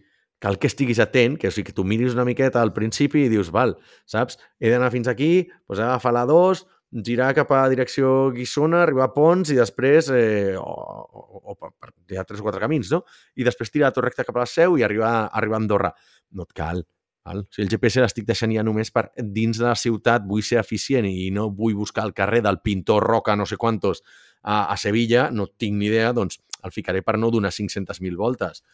cal 0.42 0.58
que 0.58 0.70
estiguis 0.70 0.98
atent, 1.02 1.36
que, 1.38 1.50
o 1.50 1.54
sigui, 1.54 1.68
que 1.70 1.76
tu 1.76 1.84
miris 1.86 2.16
una 2.16 2.26
miqueta 2.26 2.62
al 2.62 2.74
principi 2.74 3.24
i 3.26 3.30
dius, 3.30 3.52
val, 3.54 3.76
saps? 4.10 4.38
He 4.58 4.72
d'anar 4.72 4.90
fins 4.94 5.10
aquí, 5.10 5.46
doncs 5.66 5.78
he 5.78 5.84
d'agafar 5.84 6.14
la 6.18 6.26
2, 6.28 6.64
girar 6.92 7.32
cap 7.36 7.50
a 7.52 7.62
direcció 7.68 8.30
Guissona, 8.32 8.82
arribar 8.82 9.08
a 9.08 9.14
Pons 9.14 9.50
i 9.52 9.58
després, 9.58 10.08
eh, 10.14 10.54
o, 10.56 10.62
o, 10.64 11.42
o 11.52 11.56
per, 11.56 11.92
hi 12.08 12.16
ha 12.16 12.24
tres 12.24 12.40
o 12.40 12.46
quatre 12.46 12.62
camins, 12.62 12.92
no? 12.94 13.02
I 13.36 13.44
després 13.46 13.72
tirar 13.72 13.92
tot 13.92 14.06
recte 14.06 14.24
cap 14.24 14.36
a 14.36 14.44
la 14.44 14.48
Seu 14.48 14.78
i 14.78 14.86
arribar, 14.86 15.28
arribar 15.28 15.58
a 15.58 15.62
Andorra. 15.62 15.92
No 16.32 16.48
et 16.48 16.54
cal. 16.56 16.84
Val? 17.28 17.44
O 17.44 17.52
sigui, 17.52 17.66
el 17.66 17.72
GPS 17.74 18.04
l'estic 18.04 18.26
deixant 18.28 18.54
ja 18.54 18.64
només 18.64 18.90
per 18.94 19.08
dins 19.18 19.60
de 19.60 19.66
la 19.66 19.76
ciutat 19.76 20.24
vull 20.28 20.44
ser 20.46 20.60
eficient 20.62 21.08
i 21.08 21.28
no 21.34 21.48
vull 21.52 21.76
buscar 21.76 22.06
el 22.08 22.14
carrer 22.16 22.40
del 22.46 22.60
pintor 22.64 23.04
Roca 23.04 23.36
no 23.36 23.46
sé 23.46 23.58
quantos 23.60 24.02
a, 24.42 24.72
a 24.72 24.76
Sevilla, 24.76 25.28
no 25.30 25.48
tinc 25.48 25.76
ni 25.76 25.90
idea, 25.90 26.12
doncs 26.16 26.40
el 26.64 26.72
ficaré 26.72 27.02
per 27.04 27.18
no 27.18 27.30
donar 27.30 27.52
500.000 27.52 28.16
voltes. 28.16 28.64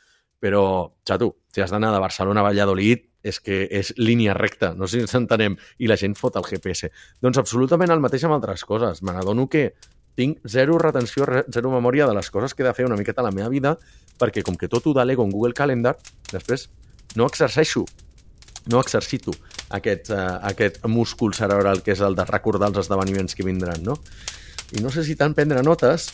Però, 0.40 0.92
xato, 1.06 1.34
si 1.54 1.62
has 1.64 1.72
d'anar 1.72 1.92
de 1.94 2.02
Barcelona 2.02 2.42
a 2.42 2.48
Valladolid, 2.50 3.08
és 3.24 3.40
que 3.40 3.64
és 3.72 3.94
línia 3.96 4.36
recta, 4.36 4.74
no 4.76 4.86
sé 4.86 5.00
si 5.00 5.06
ens 5.06 5.16
entenem, 5.16 5.56
i 5.80 5.88
la 5.88 5.96
gent 6.00 6.14
fot 6.18 6.36
el 6.36 6.46
GPS. 6.46 6.92
Doncs 7.24 7.40
absolutament 7.40 7.90
el 7.94 8.04
mateix 8.04 8.26
amb 8.28 8.36
altres 8.36 8.66
coses. 8.68 9.00
Me 9.02 9.16
n'adono 9.16 9.48
que 9.48 9.70
tinc 10.14 10.44
zero 10.46 10.76
retenció, 10.78 11.26
zero 11.50 11.72
memòria 11.72 12.06
de 12.06 12.14
les 12.14 12.30
coses 12.30 12.54
que 12.54 12.62
he 12.62 12.68
de 12.68 12.74
fer 12.76 12.86
una 12.86 13.00
miqueta 13.00 13.24
a 13.24 13.26
la 13.26 13.34
meva 13.34 13.48
vida, 13.50 13.74
perquè 14.20 14.44
com 14.46 14.58
que 14.60 14.68
tot 14.70 14.86
ho 14.86 14.94
delego 14.94 15.24
en 15.24 15.32
Google 15.32 15.56
Calendar, 15.56 15.96
després 16.30 16.68
no 17.16 17.26
exerceixo, 17.26 17.84
no 18.70 18.80
exercito 18.80 19.34
aquest, 19.74 20.10
uh, 20.14 20.38
aquest 20.46 20.84
múscul 20.86 21.34
cerebral 21.34 21.82
que 21.82 21.92
és 21.96 22.00
el 22.04 22.16
de 22.16 22.24
recordar 22.28 22.70
els 22.70 22.84
esdeveniments 22.84 23.34
que 23.34 23.46
vindran, 23.46 23.82
no? 23.84 23.98
I 24.74 24.82
no 24.84 24.92
sé 24.94 25.04
si 25.04 25.16
tant 25.18 25.34
prendre 25.36 25.62
notes 25.66 26.12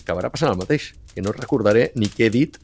acabarà 0.00 0.30
passant 0.32 0.54
el 0.54 0.60
mateix, 0.60 0.92
que 1.14 1.22
no 1.22 1.34
recordaré 1.34 1.90
ni 1.96 2.08
què 2.10 2.28
he 2.28 2.32
dit 2.34 2.56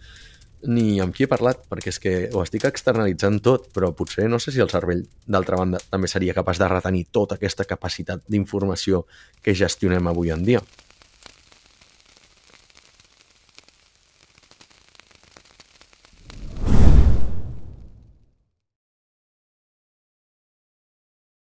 ni 0.67 1.01
amb 1.03 1.15
qui 1.15 1.27
he 1.27 1.31
parlat, 1.31 1.63
perquè 1.71 1.93
és 1.93 2.01
que 2.03 2.15
ho 2.33 2.43
estic 2.43 2.67
externalitzant 2.69 3.39
tot, 3.45 3.69
però 3.75 3.93
potser 3.97 4.29
no 4.31 4.41
sé 4.43 4.55
si 4.55 4.63
el 4.63 4.73
cervell, 4.73 5.05
d'altra 5.27 5.59
banda, 5.61 5.81
també 5.91 6.11
seria 6.11 6.35
capaç 6.37 6.61
de 6.63 6.69
retenir 6.73 7.07
tota 7.13 7.39
aquesta 7.39 7.67
capacitat 7.69 8.25
d'informació 8.29 9.05
que 9.43 9.55
gestionem 9.55 10.11
avui 10.11 10.35
en 10.35 10.45
dia. 10.47 10.63